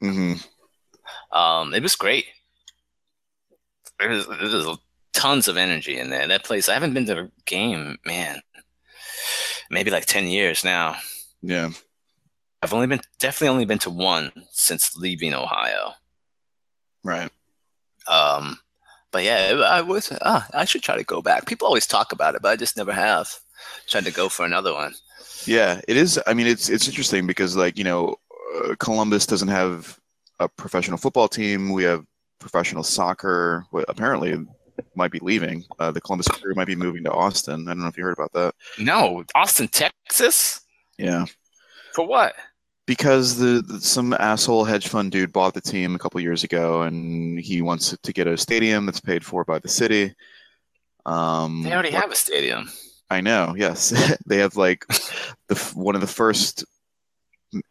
[0.00, 0.34] hmm
[1.32, 2.26] Um, it was great.
[4.00, 4.78] It was, was
[5.12, 6.26] tons of energy in there.
[6.26, 8.40] That place, I haven't been to a game, man,
[9.70, 10.96] maybe like 10 years now.
[11.42, 11.70] Yeah.
[12.62, 15.92] I've only been, definitely only been to one since leaving Ohio.
[17.02, 17.30] Right.
[18.08, 18.58] Um,
[19.14, 21.46] but yeah, I was, ah, I should try to go back.
[21.46, 23.32] People always talk about it, but I just never have
[23.86, 24.92] tried to go for another one.
[25.46, 26.20] Yeah, it is.
[26.26, 28.16] I mean, it's it's interesting because like you know,
[28.56, 30.00] uh, Columbus doesn't have
[30.40, 31.72] a professional football team.
[31.72, 32.04] We have
[32.40, 33.66] professional soccer.
[33.70, 34.34] Well, apparently,
[34.96, 35.64] might be leaving.
[35.78, 37.68] Uh, the Columbus Crew might be moving to Austin.
[37.68, 38.56] I don't know if you heard about that.
[38.80, 40.60] No, Austin, Texas.
[40.98, 41.26] Yeah,
[41.92, 42.34] For what?
[42.86, 46.82] Because the, the some asshole hedge fund dude bought the team a couple years ago,
[46.82, 50.14] and he wants to get a stadium that's paid for by the city.
[51.06, 52.70] Um, They already what- have a stadium.
[53.10, 53.54] I know.
[53.56, 53.90] Yes,
[54.26, 54.86] they have like
[55.48, 56.64] the one of the first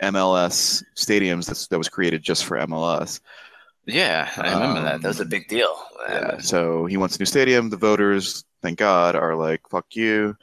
[0.02, 3.20] MLS stadiums that's, that was created just for MLS.
[3.86, 5.02] Yeah, I remember that.
[5.02, 5.76] That was a Um, big deal.
[6.08, 6.38] Yeah.
[6.40, 7.70] So he wants a new stadium.
[7.70, 10.38] The voters, thank God, are like, "Fuck you,"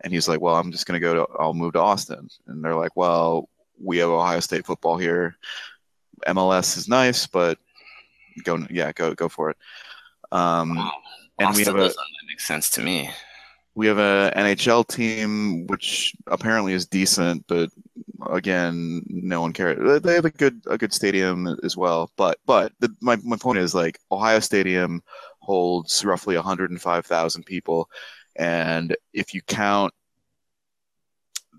[0.00, 1.32] and he's like, "Well, I'm just gonna go to.
[1.38, 3.48] I'll move to Austin." And they're like, "Well,
[3.80, 5.36] we have Ohio State football here.
[6.26, 7.58] MLS is nice, but
[8.44, 9.56] go, yeah, go, go for it."
[10.32, 10.92] Um, Wow.
[11.38, 11.96] and we have a doesn't
[12.28, 13.10] make sense to me.
[13.74, 17.70] we have a NHL team which apparently is decent, but
[18.30, 20.02] again, no one cares.
[20.02, 23.58] They have a good a good stadium as well, but but the, my my point
[23.58, 25.00] is like Ohio Stadium
[25.40, 27.88] holds roughly 105,000 people,
[28.36, 29.94] and if you count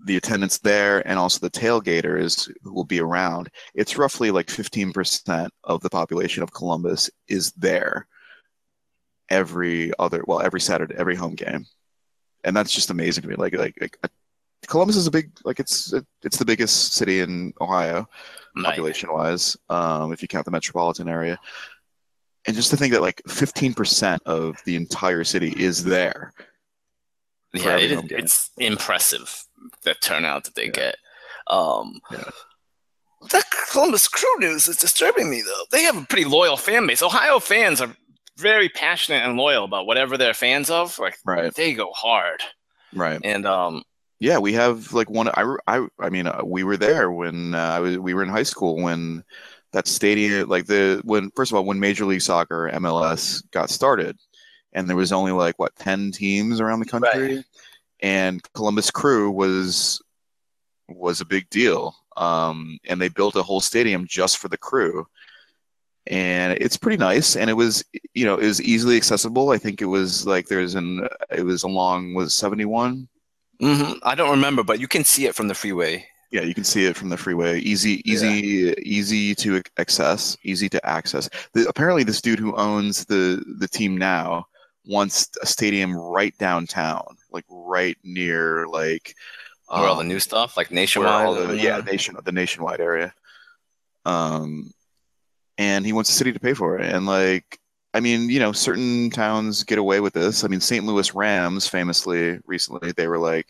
[0.04, 5.48] the attendance there and also the tailgaters who will be around, it's roughly like 15%
[5.64, 8.06] of the population of Columbus is there
[9.28, 11.64] every other well every Saturday every home game
[12.44, 13.34] and that's just amazing to me.
[13.36, 14.08] Like like, like uh,
[14.66, 15.92] Columbus is a big like it's
[16.22, 18.08] it's the biggest city in Ohio
[18.56, 21.38] Like, population wise, um, if you count the metropolitan area.
[22.46, 26.32] And just to think that like 15% of the entire city is there.
[27.52, 29.44] Yeah, it is, it's impressive
[29.82, 30.70] the turnout that they Yeah.
[30.70, 30.96] get.
[31.48, 32.24] Um, Yeah.
[33.32, 35.64] That Columbus Crew news is disturbing me, though.
[35.70, 37.02] They have a pretty loyal fan base.
[37.02, 37.94] Ohio fans are
[38.38, 40.98] very passionate and loyal about whatever they're fans of.
[40.98, 41.54] Like Right.
[41.54, 42.40] they go hard,
[42.94, 43.20] Right.
[43.22, 43.82] and um,
[44.20, 45.28] Yeah, we have like one.
[45.28, 47.98] I, I, I mean, uh, we were there when uh, I was.
[47.98, 49.22] We were in high school when
[49.72, 54.18] that stadium, like the when first of all, when Major League Soccer MLS got started,
[54.72, 57.44] and there was only like what ten teams around the country,
[58.00, 60.00] and Columbus Crew was
[60.88, 61.94] was a big deal.
[62.16, 65.06] Um, and they built a whole stadium just for the crew,
[66.06, 67.36] and it's pretty nice.
[67.36, 69.50] And it was, you know, it was easily accessible.
[69.50, 73.08] I think it was like there's an, it was along was seventy one.
[73.62, 76.06] mhm, I don't remember, but you can see it from the freeway.
[76.30, 77.58] Yeah, you can see it from the freeway.
[77.60, 80.36] Easy, easy, easy to access.
[80.44, 81.28] Easy to access.
[81.54, 84.46] The, apparently, this dude who owns the the team now
[84.90, 89.14] wants a stadium right downtown, like right near like
[89.68, 91.48] Where all the um, new stuff, like nationwide.
[91.48, 93.14] the- yeah, nation the nationwide area.
[94.04, 94.72] Um,
[95.58, 96.92] and he wants the city to pay for it.
[96.92, 97.58] And like,
[97.94, 100.42] I mean, you know, certain towns get away with this.
[100.42, 100.84] I mean, St.
[100.84, 103.46] Louis Rams famously recently they were like,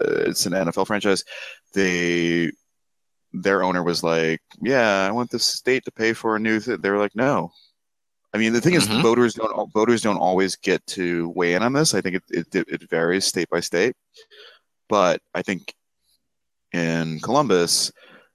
[0.00, 1.24] uh, it's an NFL franchise.
[1.72, 2.50] They
[3.32, 6.80] their owner was like, "Yeah, I want the state to pay for a new." Th-.
[6.80, 7.52] They were like, "No."
[8.34, 9.02] I mean, the thing is, Mhm.
[9.02, 11.94] voters don't voters don't always get to weigh in on this.
[11.94, 13.96] I think it, it it varies state by state,
[14.88, 15.74] but I think
[16.72, 17.90] in Columbus,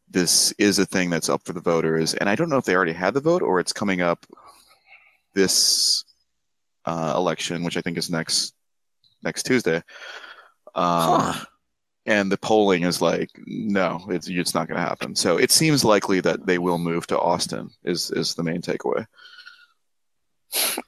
[0.10, 2.76] this is a thing that's up for the voters, and I don't know if they
[2.76, 4.26] already had the vote or it's coming up
[5.34, 6.04] this
[6.86, 8.54] uh, election, which I think is next
[9.24, 9.78] next Tuesday.
[10.76, 11.46] Um, Huh.
[12.06, 15.16] And the polling is like, no, it's it's not going to happen.
[15.16, 17.70] So it seems likely that they will move to Austin.
[17.86, 19.06] Is is the main takeaway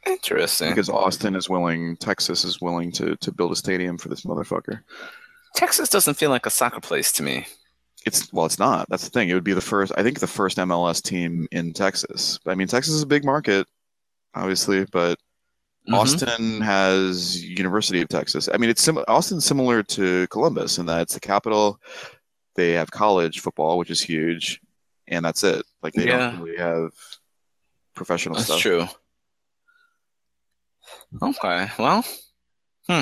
[0.06, 0.70] Interesting.
[0.70, 4.82] because Austin is willing, Texas is willing to to build a stadium for this motherfucker.
[5.56, 7.46] Texas doesn't feel like a soccer place to me.
[8.06, 8.88] It's well, it's not.
[8.90, 9.30] That's the thing.
[9.30, 9.92] It would be the first.
[9.98, 12.40] I think the first MLS team in Texas.
[12.46, 13.68] I mean, Texas is a big market,
[14.36, 15.18] obviously, but
[15.90, 15.94] Mhm.
[16.00, 18.50] Austin has University of Texas.
[18.54, 21.80] I mean, it's sim- Austin's similar to Columbus in that it's the capital.
[22.56, 24.62] They have college football, which is huge,
[25.08, 25.64] and that's it.
[25.84, 26.32] Like they Yeah.
[26.32, 26.92] don't really have
[27.96, 28.62] professional That's stuff.
[28.62, 28.88] true.
[31.22, 31.68] Okay.
[31.80, 32.06] Well,
[32.88, 33.02] hmm.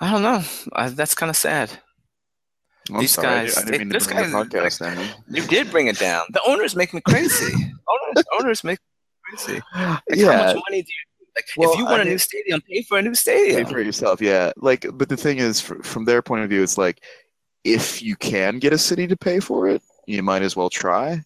[0.00, 0.42] I don't know.
[0.72, 1.70] I, that's kind of sad.
[2.98, 5.14] These sorry, guys- I didn't mean to this bring the guy's, podcast.
[5.28, 6.24] You did bring it down.
[6.32, 7.52] The owners make me crazy.
[7.54, 9.54] owners, owners make me crazy.
[9.54, 11.44] Like, How yeah, much money do you like?
[11.56, 13.64] Well, if you want I a new mean- stadium, pay for a new stadium.
[13.64, 14.20] pay for yourself.
[14.20, 17.02] Yeah, like, but the thing is, fr- from their point of view, it's like
[17.64, 21.22] if you can get a city to pay for it, you might as well try.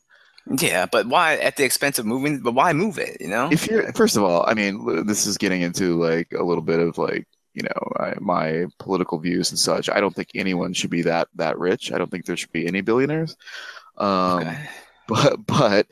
[0.50, 2.40] Yeah, but why at the expense of moving?
[2.40, 3.20] But why move it?
[3.20, 6.42] You know, if you're first of all, I mean, this is getting into like a
[6.42, 9.88] little bit of like you know I, my political views and such.
[9.90, 11.92] I don't think anyone should be that that rich.
[11.92, 13.36] I don't think there should be any billionaires.
[13.96, 14.68] Um, Okay.
[15.08, 15.86] but but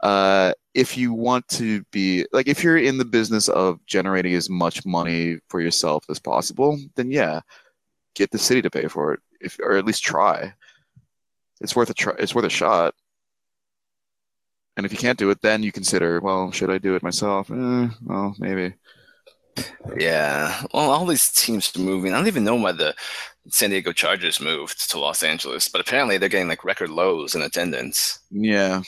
[0.00, 4.48] uh, if you want to be like if you're in the business of generating as
[4.48, 7.40] much money for yourself as possible, then yeah,
[8.14, 10.54] get the city to pay for it, if or at least try.
[11.60, 12.14] It's worth a try.
[12.18, 12.94] It's worth a shot.
[14.78, 17.50] And if you can't do it, then you consider, well, should I do it myself?
[17.50, 18.74] Eh, well, maybe.
[19.98, 20.62] Yeah.
[20.72, 22.12] Well, all these teams are moving.
[22.12, 22.94] I don't even know why the
[23.48, 27.42] San Diego Chargers moved to Los Angeles, but apparently they're getting like record lows in
[27.42, 28.20] attendance.
[28.30, 28.82] Yeah.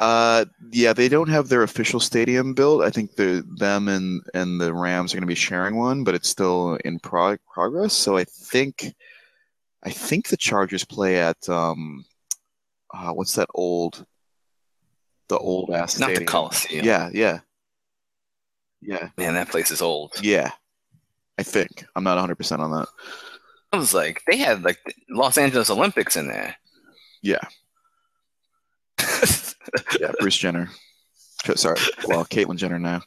[0.00, 2.82] Uh, yeah, they don't have their official stadium built.
[2.82, 6.16] I think the them and and the Rams are going to be sharing one, but
[6.16, 7.92] it's still in prog- progress.
[7.92, 8.92] So I think,
[9.84, 12.04] I think the Chargers play at um,
[12.92, 14.04] uh, what's that old,
[15.30, 16.24] the old ass Not the?
[16.26, 16.84] Coliseum.
[16.84, 17.38] Yeah, yeah,
[18.82, 20.12] yeah, Man, that place is old.
[20.22, 20.50] yeah.
[21.38, 22.88] I think I'm not 100 percent on that.
[23.72, 26.54] I was like, they had like the Los Angeles Olympics in there.
[27.22, 27.40] Yeah,
[30.00, 30.12] yeah.
[30.20, 30.68] Bruce Jenner.
[31.54, 33.00] Sorry, well, Caitlyn Jenner now.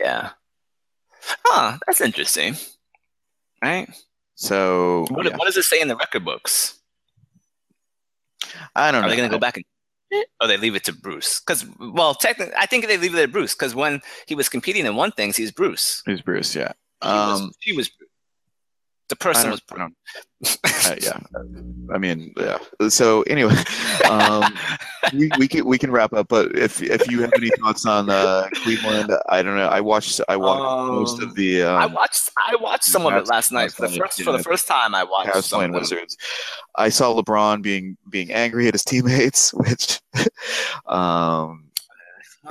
[0.00, 0.30] yeah.
[1.44, 2.54] Huh, that's interesting.
[3.62, 3.88] Right?
[4.36, 5.36] So What, yeah.
[5.36, 6.78] what does it say in the record books?
[8.76, 9.06] I don't know.
[9.08, 9.64] Are they going to go back and
[10.40, 11.40] or they leave it to Bruce?
[11.40, 14.86] Because, well, technically, I think they leave it to Bruce because when he was competing
[14.86, 16.02] in one thing, he's Bruce.
[16.06, 16.54] He's Bruce?
[16.54, 16.72] Yeah.
[17.02, 17.90] He was, Um, he was
[19.08, 19.94] the person was I don't,
[20.64, 21.18] uh, yeah.
[21.94, 22.58] I mean, yeah.
[22.88, 23.54] So anyway,
[24.10, 24.44] um,
[25.12, 26.28] we, we can we can wrap up.
[26.28, 29.68] But if if you have any thoughts on uh, Cleveland, I don't know.
[29.68, 33.14] I watched I watched most Um, of the I um, watched I watched some of
[33.14, 34.94] it last night for the first for the first time.
[34.94, 35.72] I watched Cavs some playing.
[35.72, 36.16] Wizards.
[36.76, 40.00] I saw LeBron being being angry at his teammates, which
[40.86, 41.64] um,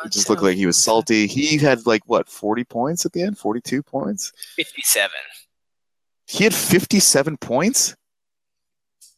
[0.03, 1.27] it just looked like he was salty.
[1.27, 4.32] He had like what forty points at the end, forty two points.
[4.56, 5.11] Fifty-seven.
[6.27, 7.95] He had fifty seven points.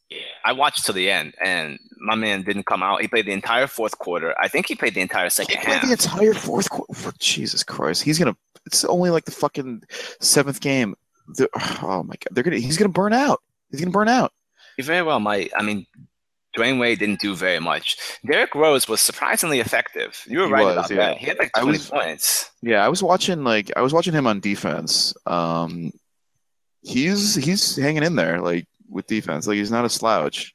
[0.09, 3.01] Yeah, I watched to the end, and my man didn't come out.
[3.01, 4.33] He played the entire fourth quarter.
[4.39, 5.85] I think he played the entire He second played half.
[5.85, 7.11] the entire fourth quarter.
[7.19, 8.35] Jesus Christ, he's gonna.
[8.65, 9.83] It's only like the fucking
[10.21, 10.95] seventh game.
[11.81, 12.57] Oh my god, they're gonna.
[12.59, 13.41] He's gonna burn out.
[13.71, 14.31] He's gonna burn out.
[14.77, 15.51] He very well might.
[15.57, 15.85] I mean,
[16.57, 17.97] Dwyane Wade didn't do very much.
[18.25, 20.23] Derrick Rose was surprisingly effective.
[20.27, 20.95] You were He right was, about yeah.
[20.97, 21.17] that.
[21.17, 22.51] He had like 20 was- points.
[22.61, 25.13] Yeah, I was watching like I was watching him on defense.
[25.25, 25.91] Um,
[26.87, 29.47] he's he's hanging in there like with defense.
[29.47, 30.53] Like he's not a slouch.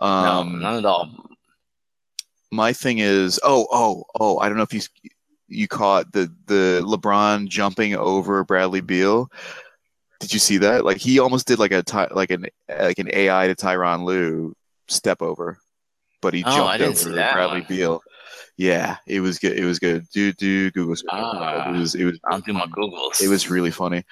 [0.00, 1.10] Um, no, not at all.
[2.50, 4.80] my thing is, oh, oh, oh, I don't know if you
[5.48, 9.30] you caught the the LeBron jumping over Bradley Beal.
[10.20, 10.84] Did you see that?
[10.84, 14.54] Like he almost did like a Ty, like an like an AI to Tyronn Lue
[14.88, 15.58] step over,
[16.22, 17.66] but he Oh, jumped over Bradley one.
[17.68, 18.00] Beal.
[18.56, 19.58] Yeah, it was good.
[19.58, 20.06] It was good.
[20.12, 20.94] Do do Google.
[21.10, 21.74] Ah.
[21.74, 23.20] it was it was I'll do my Googles.
[23.20, 24.04] it was really funny.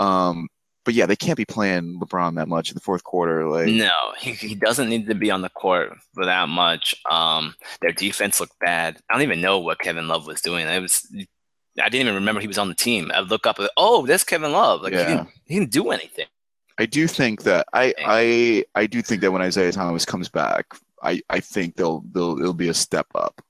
[0.00, 0.48] Um,
[0.84, 3.48] but yeah, they can't be playing LeBron that much in the fourth quarter.
[3.48, 6.94] Like No, he, he doesn't need to be on the court for that much.
[7.10, 8.98] Um, their defense looked bad.
[9.08, 10.66] I don't even know what Kevin Love was doing.
[10.66, 11.06] It was
[11.80, 13.10] I didn't even remember he was on the team.
[13.12, 14.82] I look up, oh, there's Kevin Love.
[14.82, 14.98] Like Yeah.
[15.08, 16.26] he, didn't, he didn't do anything.
[16.78, 20.66] I do think that I I I do think that when Isaiah Thomas comes back,
[21.02, 23.40] I I think they'll they'll it'll be a step up.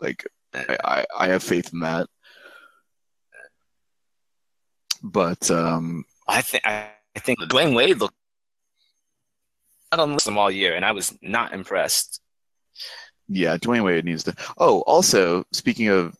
[0.00, 2.08] Like I I, I have faith in that.
[5.02, 6.88] But um I think I,
[7.18, 8.16] think Dwyane Wade looked.
[9.92, 12.20] I don't listen all year, and I was not impressed.
[13.28, 14.34] yeah, Dwyane Wade needs to.
[14.58, 16.14] Oh, also speaking of,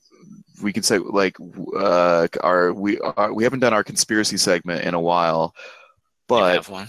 [0.62, 1.36] we can say like
[1.76, 5.62] uh our we our, we haven't done our conspiracy segment in a while, You
[6.28, 6.89] but have one.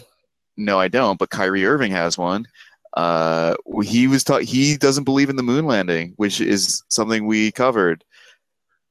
[0.57, 1.19] No, I don't.
[1.19, 2.47] But Kyrie Irving has one.
[2.95, 7.51] Uh, he was taught he doesn't believe in the moon landing, which is something we
[7.51, 8.05] covered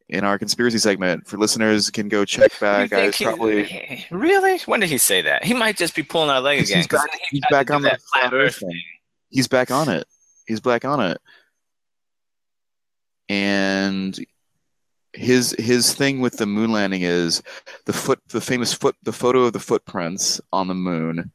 [0.09, 1.27] in our conspiracy segment.
[1.27, 2.93] For listeners, can go check back.
[2.93, 4.59] I was he- probably really?
[4.67, 5.45] When did he say that?
[5.45, 8.33] He might just be pulling our leg He's back- he he's back on the flat
[8.35, 8.69] Earth thing.
[8.71, 8.83] thing.
[9.31, 10.07] he's back on it.
[10.47, 11.19] He's back on it,
[13.29, 14.19] and
[15.13, 17.43] his his thing with the moon landing is
[17.87, 21.31] the foot the famous foot the photo of the footprints on the moon.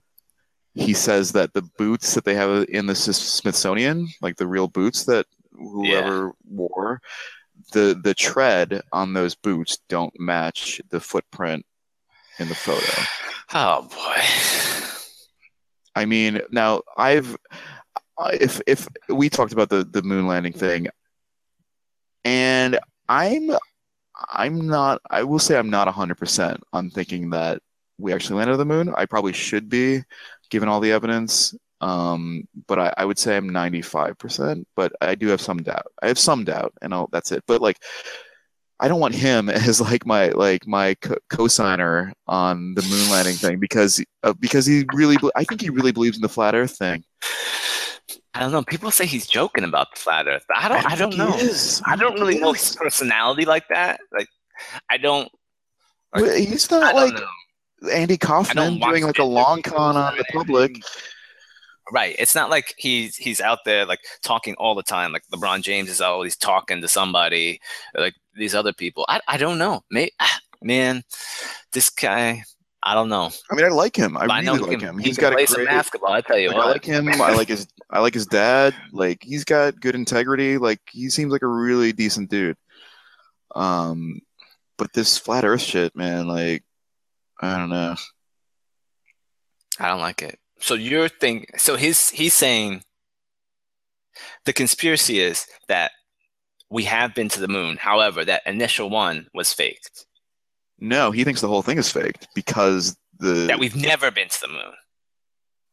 [0.75, 5.05] He says that the boots that they have in the Smithsonian, like the real boots
[5.05, 7.01] that whoever wore,
[7.71, 11.65] the the tread on those boots don't match the footprint
[12.39, 13.03] in the photo.
[13.53, 14.21] Oh boy.
[15.95, 17.35] I mean, now I've
[18.33, 20.87] if if we talked about the the moon landing thing,
[22.25, 23.51] and I'm
[24.29, 25.01] I'm not.
[25.09, 27.61] I will say I'm not hundred percent on thinking that
[27.97, 28.93] we actually landed on the moon.
[28.95, 30.03] I probably should be,
[30.49, 35.27] given all the evidence Um, but I, I would say I'm 95%, but I do
[35.27, 35.87] have some doubt.
[36.01, 37.43] I have some doubt, and I'll, that's it.
[37.47, 37.77] But like,
[38.79, 40.95] I don't want him as like my like my
[41.29, 45.69] co- signer on the moon landing thing because uh, because he really I think he
[45.69, 47.03] really believes in the flat Earth thing.
[48.33, 48.63] I don't know.
[48.63, 50.45] People say he's joking about the flat Earth.
[50.55, 50.77] I don't.
[50.77, 51.49] I don't, I don't know.
[51.85, 53.99] I don't really know his personality like that.
[54.13, 54.27] Like,
[54.89, 55.29] I don't.
[56.15, 57.13] Like, he's not like
[57.91, 60.75] Andy Kaufman doing like a long con on the public.
[61.91, 62.15] Right.
[62.19, 65.11] It's not like he's he's out there like talking all the time.
[65.11, 67.59] Like LeBron James is always talking to somebody.
[67.95, 69.05] Like these other people.
[69.07, 69.83] I I don't know.
[69.89, 70.11] May,
[70.61, 71.03] man,
[71.71, 72.43] this guy.
[72.81, 73.29] I don't know.
[73.51, 74.15] I mean, I like him.
[74.15, 74.97] I, I really like him.
[74.97, 76.13] He's got play a great basketball.
[76.13, 76.67] I tell you, like, what.
[76.67, 77.09] I like him.
[77.09, 77.67] I like his.
[77.89, 78.73] I like his dad.
[78.93, 80.57] Like he's got good integrity.
[80.57, 82.55] Like he seems like a really decent dude.
[83.53, 84.21] Um,
[84.77, 86.27] but this flat Earth shit, man.
[86.27, 86.63] Like,
[87.41, 87.95] I don't know.
[89.77, 90.39] I don't like it.
[90.59, 91.57] So you're thinking.
[91.57, 92.83] So he's he's saying
[94.45, 95.91] the conspiracy is that
[96.69, 97.77] we have been to the moon.
[97.77, 100.05] However, that initial one was faked.
[100.79, 104.41] No, he thinks the whole thing is faked because the that we've never been to
[104.41, 104.73] the moon.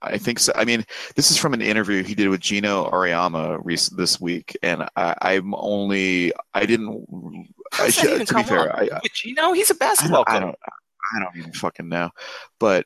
[0.03, 0.53] I think so.
[0.55, 0.85] I mean,
[1.15, 3.63] this is from an interview he did with Geno Auriemma
[3.97, 7.07] this week, and I, am only I didn't.
[7.79, 10.59] I should, to be fair, I, with Geno, he's a basketball I don't, I don't,
[11.15, 12.11] I don't even fucking know,
[12.61, 12.85] but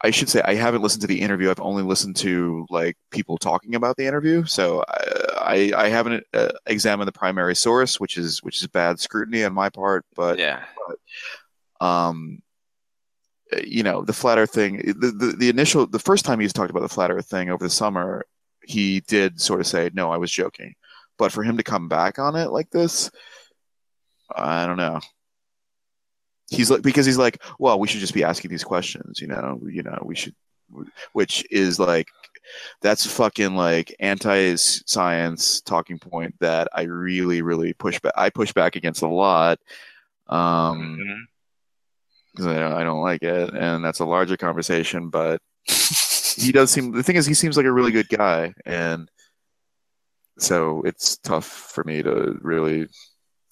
[0.00, 1.50] I should say I haven't listened to the interview.
[1.50, 6.24] I've only listened to like people talking about the interview, so I I, I haven't
[6.34, 10.04] uh, examined the primary source, which is which is bad scrutiny on my part.
[10.14, 12.42] But yeah, but, um,
[13.64, 14.76] you know, the flat Earth thing.
[14.76, 17.64] The, the the initial the first time he's talked about the flat Earth thing over
[17.64, 18.24] the summer,
[18.62, 20.74] he did sort of say, "No, I was joking,"
[21.18, 23.10] but for him to come back on it like this,
[24.34, 25.00] I don't know
[26.58, 29.60] he's like because he's like well we should just be asking these questions you know
[29.66, 30.34] you know we should
[31.12, 32.08] which is like
[32.82, 38.76] that's fucking like anti-science talking point that i really really push back i push back
[38.76, 39.58] against a lot
[40.26, 41.26] um
[42.34, 42.74] because mm-hmm.
[42.74, 47.02] I, I don't like it and that's a larger conversation but he does seem the
[47.02, 49.08] thing is he seems like a really good guy and
[50.38, 52.88] so it's tough for me to really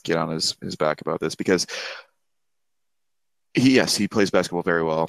[0.06, 1.66] get on his, his back about this because
[3.56, 5.08] he, yes, he plays basketball very well.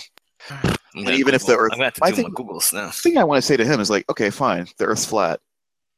[0.49, 1.35] And even Google.
[1.35, 2.87] if the Earth, I'm to I do my Googles now.
[2.87, 5.39] The thing I want to say to him is like, okay, fine, the Earth's flat.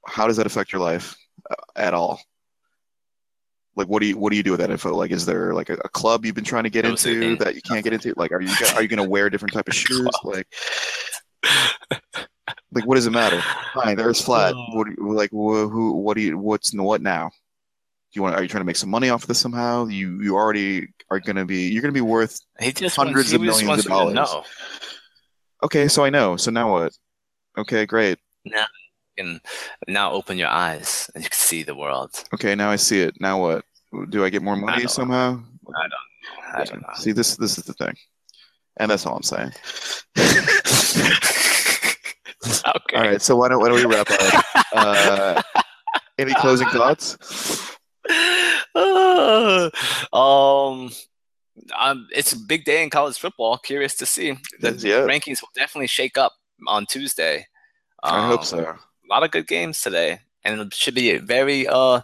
[0.05, 1.15] How does that affect your life
[1.49, 2.21] uh, at all?
[3.75, 4.93] Like, what do you what do you do with that info?
[4.93, 7.55] Like, is there like a, a club you've been trying to get no, into that
[7.55, 8.13] you can't get into?
[8.17, 10.09] Like, are you are you going to wear a different type of shoes?
[10.23, 10.47] Like,
[12.71, 13.41] like what does it matter?
[13.73, 14.53] Fine, the Earth's flat.
[14.53, 14.65] Oh.
[14.75, 15.91] What you, like who?
[15.93, 16.37] What do you?
[16.37, 17.31] What's what now?
[18.13, 18.35] You want?
[18.35, 19.85] Are you trying to make some money off of this somehow?
[19.85, 23.31] You you already are going to be you're going to be worth he just hundreds
[23.31, 24.15] wants, of millions of dollars.
[24.15, 24.43] No.
[25.63, 26.37] Okay, so I know.
[26.37, 26.93] So now what?
[27.57, 28.17] Okay, great.
[28.45, 28.65] Now
[29.17, 29.41] you can
[29.87, 32.23] now open your eyes and you can see the world.
[32.33, 33.15] Okay, now I see it.
[33.19, 33.65] Now what?
[34.09, 35.33] Do I get more money I somehow?
[35.33, 35.43] Know.
[35.75, 36.61] I don't.
[36.61, 36.93] I don't know.
[36.95, 37.35] See this.
[37.37, 37.95] This is the thing,
[38.77, 39.51] and that's all I'm saying.
[42.75, 42.97] okay.
[42.97, 43.21] All right.
[43.21, 44.45] So why don't why don't we wrap up?
[44.71, 45.41] Uh,
[46.19, 47.17] any closing thoughts?
[50.13, 50.91] um,
[51.77, 53.57] um, it's a big day in college football.
[53.57, 55.01] Curious to see the yeah.
[55.01, 56.33] rankings will definitely shake up
[56.67, 57.47] on Tuesday.
[58.03, 58.59] Um, I hope so.
[58.59, 62.01] A lot of good games today, and it should be a very uh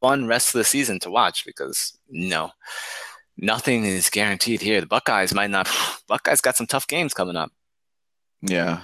[0.00, 2.50] fun rest of the season to watch because you know
[3.36, 4.80] nothing is guaranteed here.
[4.80, 5.68] The Buckeyes might not.
[6.08, 7.50] Buckeyes got some tough games coming up.
[8.42, 8.82] Yeah,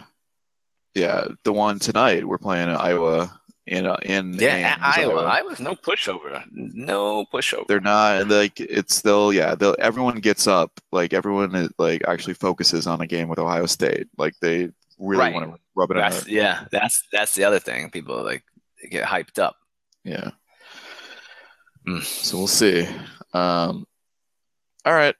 [0.94, 1.28] yeah.
[1.44, 5.22] The one tonight we're playing Iowa in uh, in yeah Iowa.
[5.22, 7.66] Iowa's no pushover, no pushover.
[7.66, 9.54] They're not like it's still yeah.
[9.54, 13.66] They'll, everyone gets up like everyone is, like actually focuses on a game with Ohio
[13.66, 14.08] State.
[14.18, 14.68] Like they
[14.98, 15.34] really right.
[15.34, 16.28] want to rub it that's, out.
[16.28, 17.90] Yeah, that's that's the other thing.
[17.90, 18.44] People like
[18.90, 19.56] get hyped up.
[20.04, 20.30] Yeah.
[21.88, 22.02] Mm.
[22.02, 22.86] So we'll see.
[23.32, 23.86] Um,
[24.84, 25.14] all right.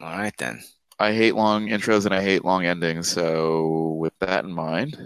[0.00, 0.60] All right then.
[0.98, 3.08] I hate long intros and I hate long endings.
[3.08, 4.96] So with that in mind.